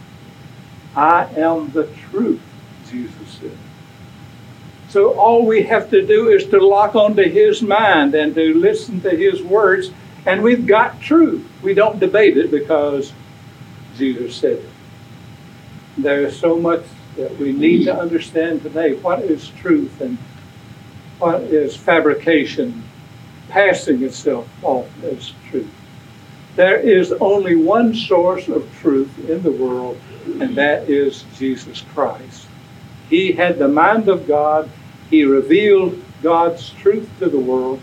I 0.95 1.25
am 1.35 1.71
the 1.71 1.87
truth, 2.09 2.41
Jesus 2.89 3.39
said. 3.39 3.57
So 4.89 5.13
all 5.19 5.45
we 5.45 5.63
have 5.63 5.89
to 5.89 6.05
do 6.05 6.29
is 6.29 6.45
to 6.47 6.65
lock 6.65 6.95
onto 6.95 7.23
his 7.23 7.61
mind 7.61 8.15
and 8.15 8.33
to 8.35 8.53
listen 8.53 9.01
to 9.01 9.09
his 9.09 9.43
words, 9.43 9.91
and 10.25 10.41
we've 10.41 10.65
got 10.65 11.01
truth. 11.01 11.45
We 11.61 11.73
don't 11.73 11.99
debate 11.99 12.37
it 12.37 12.49
because 12.49 13.11
Jesus 13.97 14.35
said 14.37 14.59
it. 14.59 14.69
There 15.97 16.21
is 16.21 16.39
so 16.39 16.57
much 16.57 16.83
that 17.15 17.37
we 17.37 17.51
need 17.51 17.85
to 17.85 17.97
understand 17.97 18.61
today. 18.61 18.95
What 18.95 19.21
is 19.23 19.49
truth 19.49 20.01
and 20.01 20.17
what 21.19 21.41
is 21.41 21.75
fabrication 21.75 22.83
passing 23.49 24.03
itself 24.03 24.47
off 24.63 24.89
as 25.03 25.31
truth? 25.49 25.71
There 26.55 26.77
is 26.77 27.13
only 27.13 27.55
one 27.55 27.93
source 27.93 28.47
of 28.47 28.69
truth 28.79 29.29
in 29.29 29.43
the 29.43 29.51
world, 29.51 29.99
and 30.39 30.55
that 30.55 30.89
is 30.89 31.25
Jesus 31.37 31.81
Christ. 31.93 32.47
He 33.09 33.33
had 33.33 33.59
the 33.59 33.67
mind 33.67 34.07
of 34.07 34.27
God. 34.27 34.69
He 35.09 35.23
revealed 35.23 36.01
God's 36.23 36.69
truth 36.71 37.09
to 37.19 37.29
the 37.29 37.39
world, 37.39 37.81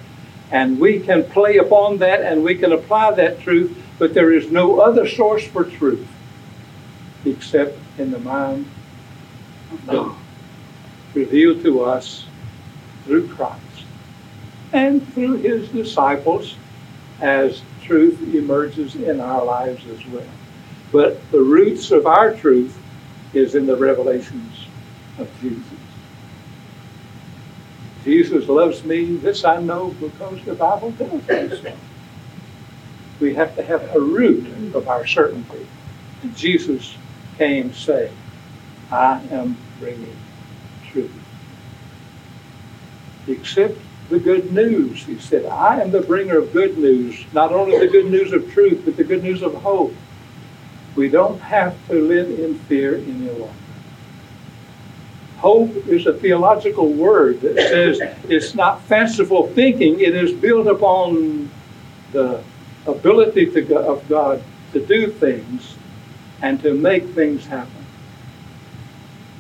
and 0.50 0.78
we 0.78 1.00
can 1.00 1.24
play 1.24 1.58
upon 1.58 1.98
that 1.98 2.22
and 2.22 2.42
we 2.42 2.54
can 2.54 2.72
apply 2.72 3.12
that 3.12 3.40
truth, 3.40 3.76
but 3.98 4.14
there 4.14 4.32
is 4.32 4.50
no 4.50 4.80
other 4.80 5.06
source 5.06 5.46
for 5.46 5.64
truth 5.64 6.06
except 7.24 7.78
in 7.98 8.10
the 8.10 8.18
mind 8.18 8.66
God, 9.86 10.16
revealed 11.14 11.62
to 11.62 11.82
us 11.82 12.26
through 13.04 13.28
Christ 13.28 13.58
and 14.72 15.06
through 15.14 15.36
his 15.36 15.68
disciples 15.68 16.56
as 17.20 17.62
truth 17.82 18.20
emerges 18.34 18.94
in 18.94 19.20
our 19.20 19.44
lives 19.44 19.86
as 19.86 20.04
well. 20.06 20.24
But 20.90 21.30
the 21.30 21.40
roots 21.40 21.90
of 21.90 22.06
our 22.06 22.34
truth 22.34 22.78
is 23.32 23.54
in 23.54 23.66
the 23.66 23.76
revelations 23.76 24.66
of 25.18 25.30
Jesus. 25.40 25.78
Jesus 28.04 28.48
loves 28.48 28.84
me, 28.84 29.16
this 29.16 29.44
I 29.44 29.60
know 29.60 29.90
because 30.00 30.42
the 30.44 30.54
Bible 30.54 30.92
tells 30.92 31.28
me 31.28 31.56
so. 31.62 31.72
We 33.20 33.34
have 33.34 33.54
to 33.56 33.62
have 33.62 33.94
a 33.94 34.00
root 34.00 34.74
of 34.74 34.88
our 34.88 35.06
certainty. 35.06 35.66
Jesus 36.34 36.96
came 37.38 37.72
saying, 37.72 38.12
I 38.92 39.22
am 39.30 39.56
bringing 39.80 40.16
truth. 40.90 41.10
Accept 43.26 43.78
the 44.10 44.18
good 44.18 44.52
news. 44.52 45.04
He 45.04 45.18
said, 45.18 45.46
I 45.46 45.80
am 45.80 45.92
the 45.92 46.02
bringer 46.02 46.38
of 46.38 46.52
good 46.52 46.76
news, 46.76 47.24
not 47.32 47.52
only 47.52 47.78
the 47.78 47.88
good 47.88 48.10
news 48.10 48.32
of 48.32 48.52
truth, 48.52 48.82
but 48.84 48.98
the 48.98 49.04
good 49.04 49.22
news 49.22 49.42
of 49.42 49.54
hope. 49.54 49.94
We 50.94 51.08
don't 51.08 51.40
have 51.40 51.74
to 51.88 51.94
live 51.94 52.38
in 52.38 52.54
fear 52.54 52.96
any 52.96 53.30
longer. 53.30 53.54
Hope 55.38 55.74
is 55.88 56.06
a 56.06 56.12
theological 56.12 56.92
word 56.92 57.40
that 57.40 57.56
says 57.56 57.98
it's 58.28 58.54
not 58.54 58.82
fanciful 58.82 59.48
thinking, 59.48 60.00
it 60.00 60.14
is 60.14 60.32
built 60.32 60.66
upon 60.66 61.50
the 62.12 62.44
ability 62.86 63.46
to, 63.46 63.78
of 63.78 64.06
God 64.08 64.42
to 64.72 64.84
do 64.84 65.10
things 65.10 65.76
and 66.42 66.60
to 66.62 66.74
make 66.74 67.08
things 67.08 67.46
happen. 67.46 67.81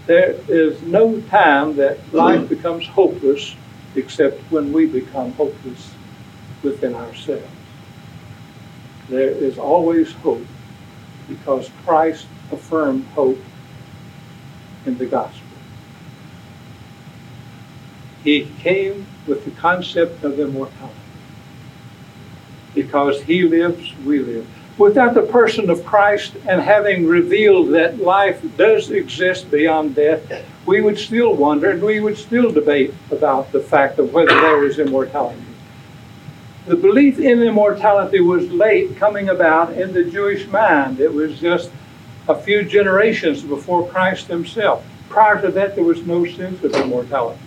There 0.06 0.34
is 0.48 0.82
no 0.82 1.20
time 1.22 1.76
that 1.76 1.98
mm-hmm. 1.98 2.16
life 2.16 2.48
becomes 2.48 2.86
hopeless 2.86 3.54
except 3.94 4.40
when 4.50 4.72
we 4.72 4.86
become 4.86 5.32
hopeless 5.32 5.94
within 6.62 6.94
ourselves. 6.94 7.46
There 9.08 9.30
is 9.30 9.58
always 9.58 10.12
hope 10.12 10.46
because 11.28 11.70
Christ 11.84 12.26
affirmed 12.50 13.04
hope 13.14 13.42
in 14.86 14.98
the 14.98 15.06
gospel. 15.06 15.46
He 18.24 18.46
came 18.60 19.06
with 19.26 19.44
the 19.44 19.50
concept 19.52 20.22
of 20.24 20.38
immortality. 20.38 20.94
Because 22.74 23.22
he 23.22 23.42
lives, 23.42 23.94
we 24.04 24.20
live. 24.20 24.48
Without 24.78 25.14
the 25.14 25.22
person 25.22 25.68
of 25.68 25.84
Christ 25.84 26.34
and 26.48 26.60
having 26.60 27.06
revealed 27.06 27.68
that 27.74 27.98
life 27.98 28.42
does 28.56 28.90
exist 28.90 29.50
beyond 29.50 29.94
death, 29.94 30.22
we 30.64 30.80
would 30.80 30.98
still 30.98 31.34
wonder 31.34 31.70
and 31.70 31.82
we 31.82 32.00
would 32.00 32.16
still 32.16 32.50
debate 32.50 32.94
about 33.10 33.52
the 33.52 33.60
fact 33.60 33.98
of 33.98 34.12
whether 34.12 34.34
there 34.40 34.64
is 34.64 34.78
immortality. 34.78 35.42
The 36.66 36.76
belief 36.76 37.18
in 37.18 37.42
immortality 37.42 38.20
was 38.20 38.50
late 38.50 38.96
coming 38.96 39.28
about 39.28 39.72
in 39.74 39.92
the 39.92 40.04
Jewish 40.04 40.46
mind. 40.46 41.00
It 41.00 41.12
was 41.12 41.38
just 41.38 41.70
a 42.28 42.34
few 42.34 42.62
generations 42.62 43.42
before 43.42 43.88
Christ 43.88 44.28
himself. 44.28 44.84
Prior 45.08 45.42
to 45.42 45.50
that, 45.50 45.74
there 45.74 45.84
was 45.84 46.06
no 46.06 46.24
sense 46.24 46.62
of 46.62 46.74
immortality. 46.74 47.40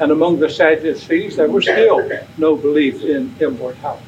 And 0.00 0.10
among 0.10 0.40
the 0.40 0.50
Sadducees, 0.50 1.36
there 1.36 1.48
was 1.48 1.64
still 1.64 2.10
no 2.36 2.56
belief 2.56 3.02
in 3.02 3.34
immortality. 3.40 4.04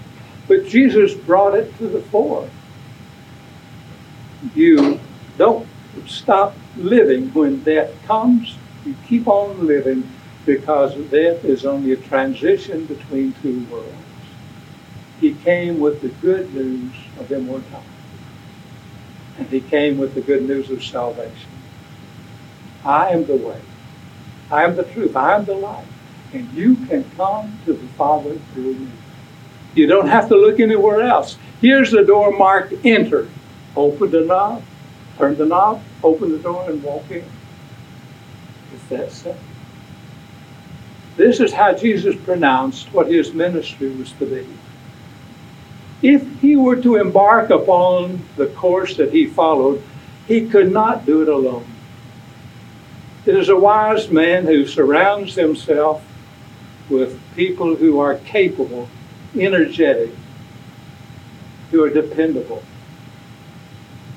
But 0.49 0.67
Jesus 0.67 1.15
brought 1.15 1.55
it 1.55 1.77
to 1.77 1.87
the 1.87 2.01
fore. 2.01 2.49
You 4.55 4.99
don't 5.37 5.69
stop 6.07 6.57
living 6.77 7.33
when 7.35 7.63
death 7.63 7.91
comes. 8.07 8.57
You 8.85 8.97
keep 9.07 9.29
on 9.29 9.67
living 9.67 10.15
because 10.47 10.95
death 11.11 11.45
is 11.45 11.67
only 11.67 11.93
a 11.93 11.97
transition 11.97 12.87
between 12.87 13.35
two 13.35 13.67
worlds. 13.71 13.93
He 15.21 15.35
came 15.35 15.81
with 15.81 16.01
the 16.01 16.09
good 16.09 16.55
news 16.55 16.95
of 17.19 17.31
immortality. 17.31 17.87
And 19.37 19.49
he 19.49 19.61
came 19.61 19.99
with 19.99 20.15
the 20.15 20.21
good 20.21 20.49
news 20.49 20.71
of 20.71 20.83
salvation. 20.83 21.51
I 22.85 23.11
am 23.11 23.27
the 23.27 23.37
way. 23.37 23.61
I 24.51 24.65
am 24.65 24.77
the 24.77 24.85
truth. 24.85 25.15
I 25.15 25.35
am 25.35 25.45
the 25.45 25.55
life. 25.55 25.85
And 26.33 26.51
you 26.53 26.77
can 26.77 27.05
come 27.17 27.61
to 27.67 27.73
the 27.75 27.89
Father 27.89 28.39
through 28.53 28.75
me. 28.75 28.93
You 29.75 29.87
don't 29.87 30.09
have 30.09 30.29
to 30.29 30.37
look 30.37 30.61
anywhere 30.61 31.03
else. 31.03 31.39
Here's 31.61 31.91
the 31.91 32.05
door 32.05 32.31
marked 32.31 32.75
enter. 32.85 33.29
Open 33.77 34.11
the 34.11 34.21
knob, 34.21 34.63
turn 35.19 35.37
the 35.37 35.47
knob, 35.47 35.83
open 36.03 36.33
the 36.33 36.39
door, 36.39 36.69
and 36.69 36.83
walk 36.83 37.11
in. 37.11 37.25
It's 38.75 38.85
that 38.91 39.13
simple. 39.13 39.41
This 41.17 41.41
is 41.41 41.53
how 41.53 41.75
Jesus 41.75 42.15
pronounced 42.25 42.93
what 42.93 43.09
his 43.09 43.33
ministry 43.35 43.91
was 43.91 44.13
to 44.13 44.27
be. 44.27 44.47
If 46.01 46.41
he 46.41 46.55
were 46.55 46.77
to 46.77 46.97
embark 46.97 47.51
upon 47.51 48.23
the 48.37 48.47
course 48.47 48.97
that 48.97 49.13
he 49.13 49.27
followed, 49.27 49.83
he 50.29 50.49
could 50.49 50.71
not 50.71 51.05
do 51.05 51.23
it 51.23 51.29
alone. 51.29 51.67
It 53.27 53.37
is 53.37 53.49
a 53.49 53.57
wise 53.57 54.11
man 54.11 54.45
who 54.47 54.67
surrounds 54.67 55.35
himself 55.35 56.05
with 56.89 57.21
people 57.35 57.75
who 57.75 57.99
are 57.99 58.15
capable, 58.15 58.89
energetic, 59.37 60.11
who 61.71 61.83
are 61.85 61.91
dependable. 61.91 62.63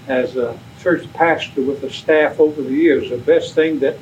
As 0.07 0.35
a 0.35 0.57
church 0.79 1.11
pastor 1.13 1.61
with 1.61 1.83
a 1.83 1.89
staff 1.89 2.39
over 2.39 2.61
the 2.61 2.73
years, 2.73 3.09
the 3.09 3.17
best 3.17 3.53
thing 3.53 3.79
that 3.79 3.97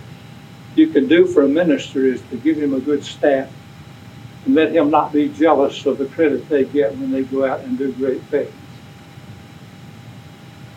you 0.76 0.88
can 0.88 1.08
do 1.08 1.26
for 1.26 1.44
a 1.44 1.48
minister 1.48 2.06
is 2.06 2.22
to 2.30 2.38
give 2.38 2.58
him 2.58 2.74
a 2.74 2.80
good 2.80 3.04
staff 3.04 3.52
and 4.46 4.56
let 4.56 4.72
him 4.72 4.90
not 4.90 5.12
be 5.12 5.30
jealous 5.30 5.86
of 5.86 5.98
the 5.98 6.06
credit 6.06 6.48
they 6.48 6.64
get 6.64 6.96
when 6.96 7.12
they 7.12 7.24
go 7.24 7.46
out 7.46 7.62
and 7.62 7.78
do 7.78 7.92
great 7.94 8.22
things. 8.24 8.54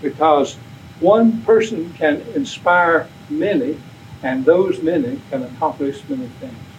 Because 0.00 0.56
one 0.98 1.42
person 1.42 1.92
can 1.94 2.22
inspire 2.34 3.08
many, 3.28 3.78
and 4.22 4.44
those 4.44 4.82
many 4.82 5.20
can 5.30 5.44
accomplish 5.44 6.02
many 6.08 6.26
things. 6.26 6.71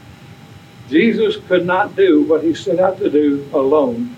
Jesus 0.94 1.38
could 1.48 1.66
not 1.66 1.96
do 1.96 2.22
what 2.22 2.44
he 2.44 2.54
set 2.54 2.80
out 2.80 3.00
to 3.00 3.10
do 3.10 3.50
alone, 3.52 4.16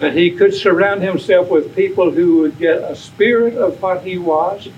but 0.00 0.16
he 0.16 0.30
could 0.30 0.54
surround 0.54 1.02
himself 1.02 1.50
with 1.50 1.76
people 1.76 2.10
who 2.10 2.38
would 2.38 2.58
get 2.58 2.78
a 2.78 2.96
spirit 2.96 3.54
of 3.54 3.82
what 3.82 4.02
he 4.04 4.16
was, 4.16 4.70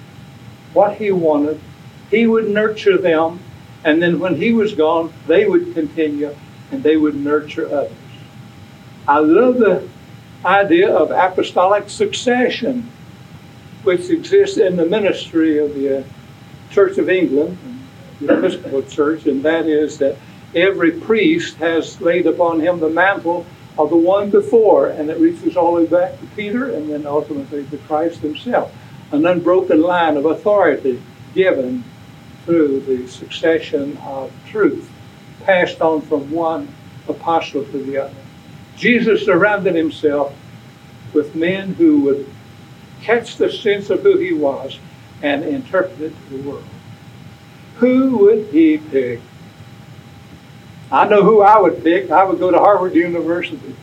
what 0.72 0.96
he 0.96 1.12
wanted. 1.12 1.60
He 2.10 2.26
would 2.26 2.48
nurture 2.48 2.98
them, 2.98 3.38
and 3.84 4.02
then 4.02 4.18
when 4.18 4.34
he 4.34 4.52
was 4.52 4.74
gone, 4.74 5.12
they 5.28 5.46
would 5.46 5.72
continue 5.72 6.34
and 6.72 6.82
they 6.82 6.96
would 6.96 7.14
nurture 7.14 7.72
others. 7.72 7.92
I 9.06 9.20
love 9.20 9.58
the 9.58 9.88
idea 10.44 10.92
of 10.92 11.12
apostolic 11.12 11.88
succession, 11.88 12.90
which 13.84 14.10
exists 14.10 14.56
in 14.56 14.74
the 14.74 14.86
ministry 14.86 15.58
of 15.58 15.76
the 15.76 15.98
uh, 15.98 16.04
Church 16.72 16.98
of 16.98 17.08
England, 17.08 17.56
the 18.20 18.36
Episcopal 18.36 18.82
Church, 18.82 19.26
and 19.26 19.44
that 19.44 19.66
is 19.66 19.98
that 19.98 20.16
every 20.56 20.92
priest 20.92 21.56
has 21.58 22.00
laid 22.00 22.26
upon 22.26 22.60
him 22.60 22.80
the 22.80 22.88
mantle 22.88 23.46
of 23.78 23.90
the 23.90 23.96
one 23.96 24.30
before, 24.30 24.88
and 24.88 25.10
it 25.10 25.18
reaches 25.18 25.56
all 25.56 25.74
the 25.74 25.82
way 25.82 25.86
back 25.86 26.18
to 26.18 26.26
Peter 26.34 26.70
and 26.70 26.90
then 26.90 27.06
ultimately 27.06 27.64
to 27.66 27.78
Christ 27.78 28.20
himself. 28.20 28.74
An 29.12 29.26
unbroken 29.26 29.82
line 29.82 30.16
of 30.16 30.24
authority 30.24 31.00
given 31.34 31.84
through 32.46 32.80
the 32.80 33.06
succession 33.08 33.98
of 33.98 34.32
truth, 34.46 34.90
passed 35.44 35.82
on 35.82 36.00
from 36.00 36.30
one 36.30 36.72
apostle 37.08 37.64
to 37.64 37.84
the 37.84 37.98
other. 37.98 38.14
Jesus 38.76 39.24
surrounded 39.24 39.74
himself 39.74 40.34
with 41.12 41.34
men 41.34 41.74
who 41.74 42.00
would 42.02 42.26
catch 43.02 43.36
the 43.36 43.50
sense 43.50 43.90
of 43.90 44.02
who 44.02 44.16
he 44.16 44.32
was 44.32 44.78
and 45.22 45.44
interpret 45.44 46.00
it 46.00 46.12
to 46.28 46.36
the 46.36 46.48
world. 46.48 46.64
Who 47.76 48.18
would 48.18 48.46
he 48.46 48.78
pick? 48.78 49.20
I 50.90 51.08
know 51.08 51.22
who 51.22 51.42
I 51.42 51.58
would 51.58 51.82
pick. 51.82 52.10
I 52.10 52.24
would 52.24 52.38
go 52.38 52.50
to 52.50 52.58
Harvard 52.58 52.94
University, 52.94 53.74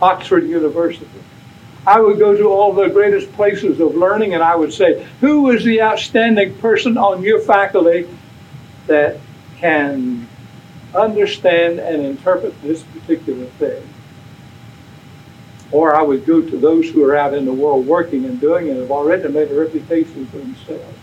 Oxford 0.00 0.46
University. 0.48 1.06
I 1.86 2.00
would 2.00 2.18
go 2.18 2.36
to 2.36 2.48
all 2.48 2.72
the 2.72 2.88
greatest 2.88 3.32
places 3.32 3.78
of 3.78 3.94
learning 3.94 4.34
and 4.34 4.42
I 4.42 4.56
would 4.56 4.72
say, 4.72 5.06
who 5.20 5.50
is 5.50 5.64
the 5.64 5.82
outstanding 5.82 6.56
person 6.58 6.98
on 6.98 7.22
your 7.22 7.40
faculty 7.40 8.08
that 8.86 9.18
can 9.58 10.26
understand 10.94 11.78
and 11.78 12.02
interpret 12.02 12.60
this 12.62 12.82
particular 12.82 13.44
thing? 13.60 13.88
Or 15.70 15.94
I 15.94 16.02
would 16.02 16.26
go 16.26 16.40
to 16.40 16.56
those 16.56 16.90
who 16.90 17.04
are 17.04 17.16
out 17.16 17.34
in 17.34 17.44
the 17.44 17.52
world 17.52 17.86
working 17.86 18.24
and 18.24 18.40
doing 18.40 18.68
and 18.68 18.80
have 18.80 18.90
already 18.90 19.28
made 19.28 19.50
a 19.50 19.54
reputation 19.54 20.26
for 20.26 20.38
themselves. 20.38 20.98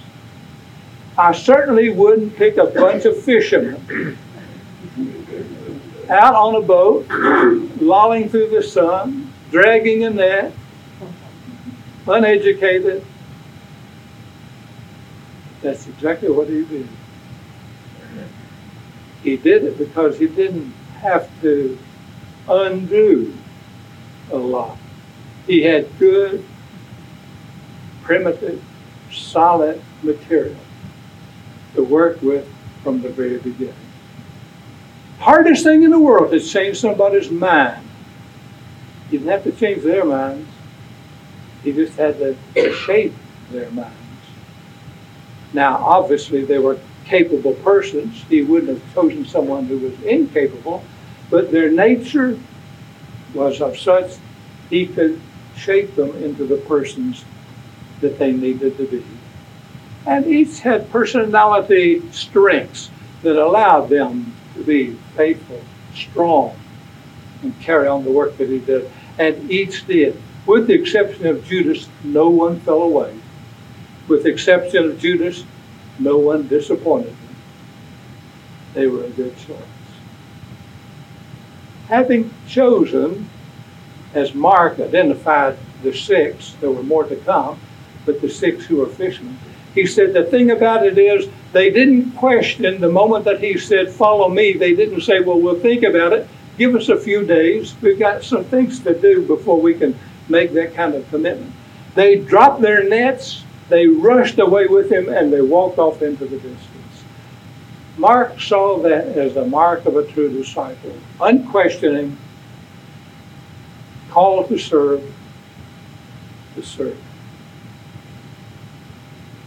I 1.17 1.31
certainly 1.31 1.89
wouldn't 1.89 2.35
pick 2.35 2.57
a 2.57 2.65
bunch 2.65 3.05
of 3.05 3.21
fishermen 3.21 4.17
out 6.09 6.35
on 6.35 6.55
a 6.55 6.61
boat, 6.61 7.07
lolling 7.81 8.29
through 8.29 8.49
the 8.49 8.63
sun, 8.63 9.31
dragging 9.51 10.03
a 10.03 10.09
net, 10.09 10.53
uneducated. 12.07 13.05
That's 15.61 15.87
exactly 15.87 16.29
what 16.29 16.49
he 16.49 16.65
did. 16.65 16.87
He 19.23 19.37
did 19.37 19.63
it 19.63 19.77
because 19.77 20.19
he 20.19 20.27
didn't 20.27 20.73
have 20.99 21.29
to 21.41 21.77
undo 22.49 23.33
a 24.31 24.37
lot. 24.37 24.77
He 25.47 25.61
had 25.63 25.87
good, 25.97 26.45
primitive, 28.01 28.63
solid 29.11 29.81
material 30.01 30.57
to 31.75 31.83
work 31.83 32.21
with 32.21 32.47
from 32.83 33.01
the 33.01 33.09
very 33.09 33.37
beginning. 33.37 33.82
Hardest 35.23 35.63
thing 35.63 35.83
in 35.83 35.91
the 35.91 35.99
world 35.99 36.33
is 36.33 36.51
change 36.51 36.81
somebody's 36.81 37.31
mind. 37.31 37.87
He 39.09 39.17
didn't 39.17 39.31
have 39.31 39.43
to 39.45 39.53
change 39.53 39.81
their 39.81 40.03
minds. 40.03 40.49
He 41.63 41.71
just 41.71 41.97
had 41.97 42.17
to 42.17 42.35
shape 42.73 43.13
their 43.49 43.71
minds. 43.71 43.95
Now, 45.53 45.77
obviously, 45.77 46.43
they 46.43 46.59
were 46.59 46.77
capable 47.05 47.53
persons. 47.53 48.25
He 48.27 48.41
wouldn't 48.41 48.77
have 48.77 48.93
chosen 48.93 49.23
someone 49.23 49.65
who 49.67 49.77
was 49.77 49.97
incapable, 50.03 50.83
but 51.29 51.53
their 51.53 51.71
nature 51.71 52.37
was 53.33 53.61
of 53.61 53.79
such 53.79 54.17
he 54.69 54.87
could 54.87 55.21
shape 55.55 55.95
them 55.95 56.21
into 56.21 56.45
the 56.45 56.57
persons 56.57 57.23
that 58.01 58.19
they 58.19 58.33
needed 58.33 58.75
to 58.75 58.85
be. 58.87 59.05
And 60.05 60.27
each 60.27 60.59
had 60.59 60.91
personality 60.91 62.11
strengths 62.11 62.89
that 63.21 63.37
allowed 63.37 63.87
them 63.87 64.32
to 64.55 64.63
be 64.63 64.93
faithful, 65.15 65.61
strong, 65.93 66.57
and 67.41 67.59
carry 67.59 67.87
on 67.87 68.03
the 68.03 68.11
work 68.11 68.37
that 68.37 68.49
he 68.49 68.59
did. 68.59 68.89
And 69.17 69.49
each 69.51 69.85
did. 69.85 70.21
With 70.45 70.67
the 70.67 70.73
exception 70.73 71.27
of 71.27 71.45
Judas, 71.45 71.87
no 72.03 72.29
one 72.29 72.59
fell 72.59 72.81
away. 72.81 73.17
With 74.07 74.23
the 74.23 74.29
exception 74.29 74.85
of 74.85 74.99
Judas, 74.99 75.45
no 75.99 76.17
one 76.17 76.47
disappointed 76.47 77.11
them. 77.11 77.35
They 78.73 78.87
were 78.87 79.05
a 79.05 79.09
good 79.09 79.37
choice. 79.37 79.57
Having 81.87 82.33
chosen, 82.47 83.29
as 84.13 84.33
Mark 84.33 84.79
identified 84.79 85.57
the 85.81 85.93
six, 85.93 86.55
there 86.59 86.71
were 86.71 86.83
more 86.83 87.03
to 87.03 87.15
come, 87.15 87.59
but 88.05 88.21
the 88.21 88.29
six 88.29 88.65
who 88.65 88.77
were 88.77 88.87
fishermen, 88.87 89.37
he 89.73 89.87
said 89.87 90.13
the 90.13 90.23
thing 90.23 90.51
about 90.51 90.85
it 90.85 90.97
is 90.97 91.27
they 91.51 91.69
didn't 91.71 92.11
question 92.11 92.79
the 92.79 92.89
moment 92.89 93.25
that 93.25 93.39
he 93.39 93.57
said, 93.57 93.91
Follow 93.91 94.29
me. 94.29 94.53
They 94.53 94.75
didn't 94.75 95.01
say, 95.01 95.19
Well, 95.19 95.39
we'll 95.39 95.59
think 95.59 95.83
about 95.83 96.13
it. 96.13 96.27
Give 96.57 96.75
us 96.75 96.89
a 96.89 96.99
few 96.99 97.25
days. 97.25 97.75
We've 97.81 97.97
got 97.97 98.23
some 98.23 98.43
things 98.43 98.79
to 98.81 98.99
do 98.99 99.25
before 99.25 99.59
we 99.59 99.73
can 99.73 99.97
make 100.29 100.53
that 100.53 100.75
kind 100.75 100.93
of 100.93 101.07
commitment. 101.09 101.51
They 101.95 102.17
dropped 102.17 102.61
their 102.61 102.87
nets, 102.87 103.43
they 103.69 103.87
rushed 103.87 104.39
away 104.39 104.67
with 104.67 104.91
him, 104.91 105.09
and 105.09 105.33
they 105.33 105.41
walked 105.41 105.79
off 105.79 106.01
into 106.01 106.25
the 106.25 106.37
distance. 106.37 107.03
Mark 107.97 108.39
saw 108.39 108.79
that 108.79 109.05
as 109.09 109.35
the 109.35 109.45
mark 109.45 109.85
of 109.85 109.97
a 109.97 110.05
true 110.05 110.29
disciple, 110.29 110.95
unquestioning, 111.21 112.17
called 114.09 114.47
to 114.49 114.57
serve, 114.57 115.03
to 116.55 116.63
serve. 116.63 117.02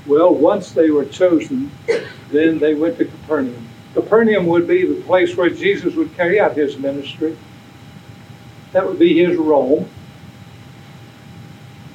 Well, 0.06 0.32
once 0.32 0.72
they 0.72 0.90
were 0.90 1.04
chosen, 1.04 1.70
then 2.30 2.58
they 2.58 2.74
went 2.74 2.98
to 2.98 3.04
Capernaum. 3.06 3.68
Capernaum 3.94 4.46
would 4.46 4.68
be 4.68 4.86
the 4.86 5.02
place 5.02 5.36
where 5.36 5.50
Jesus 5.50 5.94
would 5.94 6.14
carry 6.16 6.38
out 6.38 6.56
his 6.56 6.78
ministry. 6.78 7.36
That 8.72 8.86
would 8.86 8.98
be 8.98 9.16
his 9.24 9.36
role. 9.36 9.88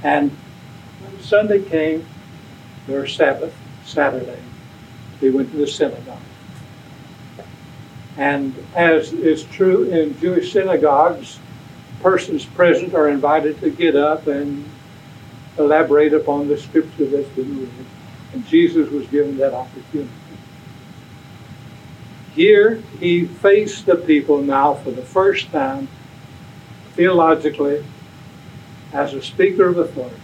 And 0.04 0.32
when 1.02 1.21
Sunday 1.21 1.62
came, 1.62 2.06
their 2.88 3.08
Sabbath, 3.08 3.56
Saturday, 3.86 4.39
they 5.19 5.30
went 5.30 5.52
to 5.52 5.58
the 5.58 5.67
synagogue. 5.67 6.17
And 8.17 8.54
as 8.76 9.13
is 9.13 9.43
true 9.45 9.84
in 9.84 10.19
Jewish 10.19 10.52
synagogues, 10.52 11.39
persons 12.02 12.45
present 12.45 12.93
are 12.93 13.08
invited 13.08 13.60
to 13.62 13.69
get 13.69 13.95
up 13.95 14.28
and 14.28 14.69
elaborate 15.58 16.13
upon 16.13 16.47
the 16.47 16.58
scripture 16.58 17.06
that's 17.06 17.30
been 17.30 17.60
read. 17.60 17.86
And 18.34 18.46
Jesus 18.48 18.89
was 18.89 19.08
given 19.08 19.38
that 19.38 19.54
opportunity. 19.54 20.10
Here, 22.34 22.82
he 23.00 23.26
faced 23.26 23.86
the 23.86 23.96
people 23.96 24.41
now 24.41 24.74
for 24.74 24.91
the 24.91 25.02
first 25.02 25.52
time, 25.52 25.89
theologically, 26.94 27.84
as 28.94 29.13
a 29.13 29.22
speaker 29.22 29.67
of 29.67 29.78
authority. 29.78 30.15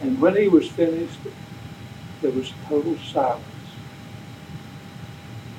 And 0.00 0.20
when 0.20 0.36
he 0.36 0.46
was 0.46 0.68
finished, 0.68 1.18
there 2.22 2.30
was 2.30 2.52
total 2.68 2.96
silence. 2.98 3.42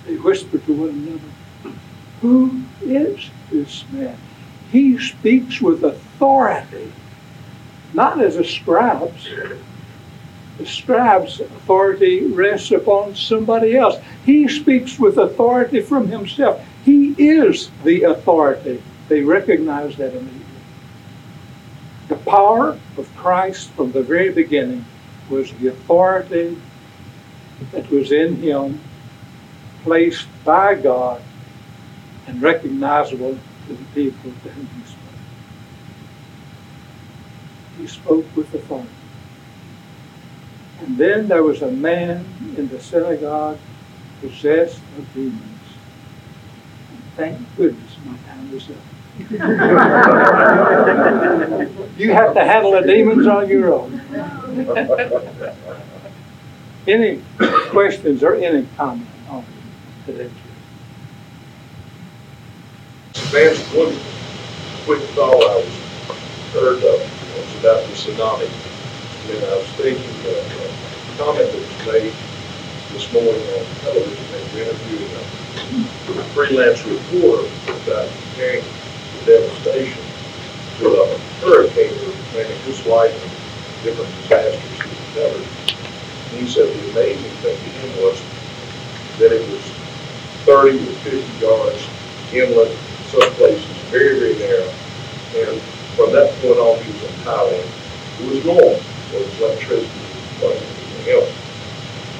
They 0.05 0.15
whispered 0.15 0.65
to 0.65 0.73
one 0.73 0.89
another, 0.89 1.77
Who 2.21 2.63
is 2.81 3.29
this 3.51 3.83
man? 3.91 4.17
He 4.71 4.97
speaks 4.97 5.61
with 5.61 5.83
authority, 5.83 6.93
not 7.93 8.21
as 8.21 8.37
a 8.37 8.43
scribe's. 8.43 9.27
The 10.57 10.65
scribe's 10.65 11.39
authority 11.39 12.25
rests 12.25 12.71
upon 12.71 13.15
somebody 13.15 13.77
else. 13.77 13.97
He 14.25 14.47
speaks 14.47 14.97
with 14.97 15.17
authority 15.17 15.81
from 15.81 16.07
himself. 16.07 16.65
He 16.83 17.13
is 17.17 17.69
the 17.83 18.03
authority. 18.03 18.81
They 19.07 19.21
recognize 19.21 19.95
that 19.97 20.13
immediately. 20.13 20.41
The 22.07 22.15
power 22.15 22.79
of 22.97 23.15
Christ 23.15 23.69
from 23.71 23.91
the 23.91 24.01
very 24.01 24.31
beginning 24.31 24.85
was 25.29 25.51
the 25.53 25.67
authority 25.67 26.57
that 27.71 27.89
was 27.91 28.11
in 28.11 28.37
him, 28.37 28.79
placed 29.83 30.27
by 30.43 30.75
God, 30.75 31.21
and 32.25 32.41
recognizable 32.41 33.37
to 33.67 33.73
the 33.73 33.85
people 33.93 34.31
to 34.43 34.49
whom 34.49 34.67
he 34.67 34.87
spoke. 34.87 35.03
He 37.77 37.87
spoke 37.87 38.35
with 38.35 38.53
authority. 38.53 38.89
And 40.79 40.97
then 40.97 41.27
there 41.27 41.43
was 41.43 41.61
a 41.61 41.71
man 41.71 42.25
in 42.57 42.67
the 42.67 42.79
synagogue 42.79 43.59
possessed 44.21 44.79
of 44.97 45.13
demons. 45.13 45.43
And 46.91 47.03
thank 47.15 47.37
goodness 47.55 47.97
my 48.05 48.17
time 48.27 48.51
is 48.53 48.69
up. 48.69 48.75
you 51.97 52.13
have 52.13 52.35
to 52.35 52.43
handle 52.43 52.71
the 52.71 52.81
demons 52.81 53.25
on 53.25 53.49
your 53.49 53.73
own. 53.73 53.99
any 56.87 57.23
questions 57.69 58.21
or 58.23 58.35
any 58.35 58.67
comment 58.77 59.07
on 59.29 59.43
today's? 60.05 60.29
Vance, 63.15 63.59
one 63.73 63.95
quick 64.85 65.01
thought 65.09 65.33
I 65.33 65.55
was 65.57 65.65
heard 66.53 66.77
of 66.77 67.01
was 67.35 67.55
about 67.59 67.83
the 67.87 67.93
tsunami. 67.93 68.49
And 69.29 69.43
I 69.43 69.57
was 69.57 69.67
thinking 69.75 70.05
of 70.05 70.13
a 71.17 71.23
comment 71.23 71.51
that 71.51 71.57
was 71.57 71.93
made 71.93 72.13
this 72.93 73.11
morning 73.13 73.41
on 73.57 73.65
television. 73.81 74.25
They 74.53 74.63
were 74.63 74.69
interviewing 74.69 75.11
a 75.15 76.23
freelance 76.33 76.85
reporter 76.85 77.49
about 77.83 78.09
comparing 78.09 78.63
the 78.63 79.25
devastation 79.25 80.03
to 80.79 80.93
a 80.93 81.17
hurricane 81.41 81.93
or 82.05 82.13
maybe 82.33 82.53
just 82.65 82.85
like 82.85 83.11
different 83.83 84.13
disasters 84.21 84.61
he 84.61 85.13
covered. 85.17 85.47
And 86.29 86.39
he 86.39 86.47
said 86.47 86.67
the 86.69 86.91
amazing 86.91 87.31
thing 87.41 87.57
to 87.57 87.69
him 87.81 88.03
was 88.03 88.21
that 89.19 89.31
it 89.31 89.49
was 89.49 89.63
30 90.45 90.77
to 90.77 90.85
50 90.85 91.45
yards 91.45 91.89
inland 92.33 92.77
some 93.07 93.31
places 93.33 93.65
very, 93.89 94.19
very 94.19 94.35
narrow. 94.37 94.69
And 95.35 95.61
from 95.95 96.11
that 96.11 96.31
point 96.41 96.59
on, 96.59 96.83
he 96.83 96.91
was 96.91 97.03
in 97.03 97.15
Thailand. 97.23 97.67
It 98.19 98.29
was 98.29 98.45
normal. 98.45 98.79
There 99.11 99.23
was 99.23 99.39
electricity, 99.39 99.89
like 100.43 100.61
anything 100.61 101.13
else. 101.13 101.33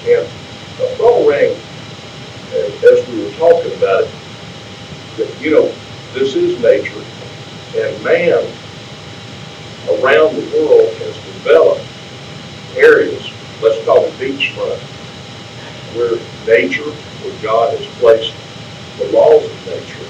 And 0.07 0.25
a 0.81 0.95
phone 0.95 1.27
rang 1.27 1.55
as, 2.53 2.83
as 2.83 3.07
we 3.09 3.23
were 3.23 3.31
talking 3.31 3.73
about 3.77 4.03
it, 4.03 4.11
that, 5.17 5.41
you 5.41 5.51
know, 5.51 5.73
this 6.13 6.35
is 6.35 6.59
nature, 6.61 7.03
and 7.75 8.03
man 8.03 8.43
around 9.99 10.35
the 10.35 10.47
world 10.55 10.93
has 10.95 11.15
developed 11.43 11.85
areas, 12.75 13.29
let's 13.61 13.83
call 13.85 14.05
it 14.05 14.13
beachfront, 14.13 14.79
where 15.95 16.15
nature, 16.47 16.89
where 16.89 17.43
God 17.43 17.77
has 17.77 17.85
placed 17.97 18.33
the 18.97 19.11
laws 19.11 19.43
of 19.43 19.65
nature, 19.67 20.07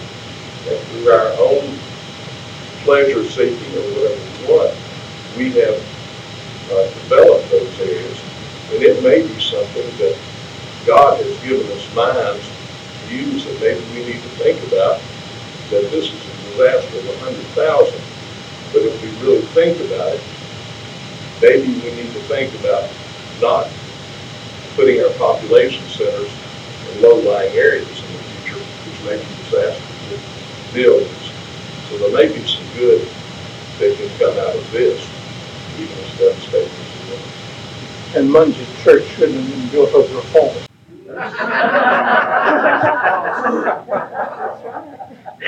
and 0.70 0.80
through 0.88 1.12
our 1.12 1.32
own 1.40 1.78
pleasure 2.84 3.24
seeking 3.24 3.74
or 3.76 3.88
whatever 3.96 4.20
we 4.20 4.44
want, 4.52 4.76
we 5.38 5.52
have 5.60 5.80
uh, 6.72 6.84
developed 7.04 7.50
those 7.52 7.80
areas. 7.80 8.20
And 8.72 8.84
it 8.84 9.02
may 9.02 9.22
be 9.24 9.40
something 9.40 9.88
that 10.00 10.18
God 10.86 11.22
has 11.24 11.42
given 11.42 11.66
us 11.72 11.96
minds 11.96 12.52
to 13.08 13.16
use 13.16 13.46
that 13.46 13.60
maybe 13.62 13.80
we 13.96 14.06
need 14.12 14.22
to 14.22 14.32
think 14.36 14.60
about 14.68 15.00
that 15.72 15.88
this 15.92 16.12
is 16.12 16.20
a 16.20 16.52
disaster 16.52 17.00
of 17.00 17.08
a 17.08 17.20
hundred 17.20 17.48
thousand. 17.56 18.02
But 18.74 18.84
if 18.84 18.96
we 19.02 19.08
really 19.26 19.46
think 19.56 19.80
about 19.88 20.16
it, 20.16 20.24
maybe 21.42 21.72
we 21.80 21.96
need 21.96 22.12
to 22.12 22.24
think 22.28 22.54
about 22.60 22.90
not 23.40 23.72
putting 24.76 25.00
our 25.00 25.12
population 25.16 25.88
centers 25.88 26.32
in 26.92 27.02
low-lying 27.02 27.56
areas 27.56 27.88
in 27.88 28.12
the 28.12 28.24
future, 28.44 28.60
which 28.60 29.00
may 29.08 29.16
be 29.16 29.28
disastrous 29.44 30.38
billions. 30.74 31.32
So 31.90 31.97
there 32.12 32.28
may 32.28 32.34
be 32.34 32.48
some 32.48 32.64
good 32.76 33.08
that 33.80 33.98
can 33.98 34.10
come 34.18 34.38
out 34.40 34.56
of 34.56 34.72
this, 34.72 35.08
even 35.78 35.98
as 35.98 36.18
devastating 36.18 36.68
as 36.68 37.10
it 37.10 37.14
is. 37.14 38.16
And 38.16 38.32
Muncie 38.32 38.66
Church 38.84 39.06
shouldn't 39.10 39.40
have 39.40 39.50
been 39.50 39.70
built 39.70 39.94
over 39.94 40.18
a 40.18 40.22
fall. 40.22 40.56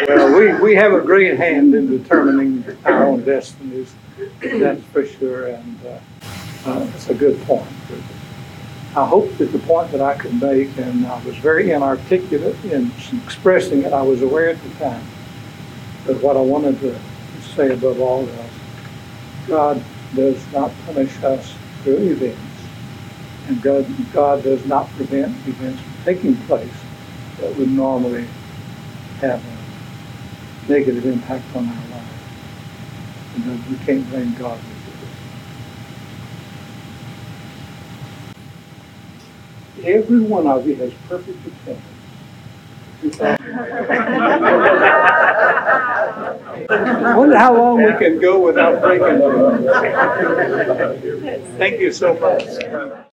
Well, 0.07 0.39
we, 0.39 0.53
we 0.62 0.76
have 0.76 0.93
a 0.93 1.01
great 1.01 1.38
hand 1.38 1.74
in 1.74 1.89
determining 1.89 2.64
our 2.86 3.05
own 3.05 3.24
destinies, 3.24 3.93
that's 4.41 4.84
for 4.86 5.05
sure, 5.05 5.47
and 5.47 5.80
uh, 5.86 5.99
uh, 6.66 6.91
it's 6.95 7.10
a 7.10 7.14
good 7.14 7.41
point. 7.43 7.68
I 8.95 9.05
hope 9.05 9.36
that 9.38 9.51
the 9.51 9.60
point 9.60 9.91
that 9.91 10.01
I 10.01 10.16
could 10.16 10.41
make, 10.41 10.76
and 10.78 11.05
I 11.05 11.24
was 11.24 11.36
very 11.38 11.72
inarticulate 11.72 12.64
in 12.66 12.91
expressing 13.24 13.84
it, 13.84 13.93
I 13.93 14.01
was 14.01 14.22
aware 14.22 14.49
at 14.49 14.62
the 14.62 14.70
time. 14.76 15.05
But 16.10 16.24
what 16.24 16.38
I 16.38 16.41
wanted 16.41 16.80
to 16.80 16.99
say 17.53 17.72
above 17.72 18.01
all 18.01 18.28
else, 18.28 18.51
God 19.47 19.84
does 20.16 20.43
not 20.51 20.72
punish 20.88 21.22
us 21.22 21.55
through 21.84 21.97
events. 21.97 22.41
And 23.47 23.62
God, 23.62 24.12
God 24.12 24.41
does 24.41 24.66
not 24.66 24.89
prevent 24.95 25.36
events 25.47 25.80
from 25.84 25.93
taking 26.05 26.36
place 26.47 26.74
that 27.38 27.55
would 27.55 27.70
normally 27.70 28.26
have 29.22 29.39
a 29.45 30.72
negative 30.72 31.05
impact 31.05 31.45
on 31.55 31.68
our 31.70 31.88
lives. 31.91 32.07
And 33.36 33.68
we 33.68 33.78
can't 33.86 34.10
blame 34.10 34.34
God. 34.34 34.60
Every 39.84 40.22
one 40.22 40.47
of 40.47 40.68
you 40.68 40.74
has 40.78 40.91
perfect 41.07 41.45
attendance. 41.45 41.88
I 43.01 43.37
wonder 47.17 47.37
how 47.37 47.55
long 47.55 47.77
we 47.83 47.93
can 47.97 48.19
go 48.19 48.39
without 48.45 48.81
breaking. 48.81 49.19
Thank 51.57 51.79
you 51.79 51.91
so 51.93 52.13
much. 52.15 53.05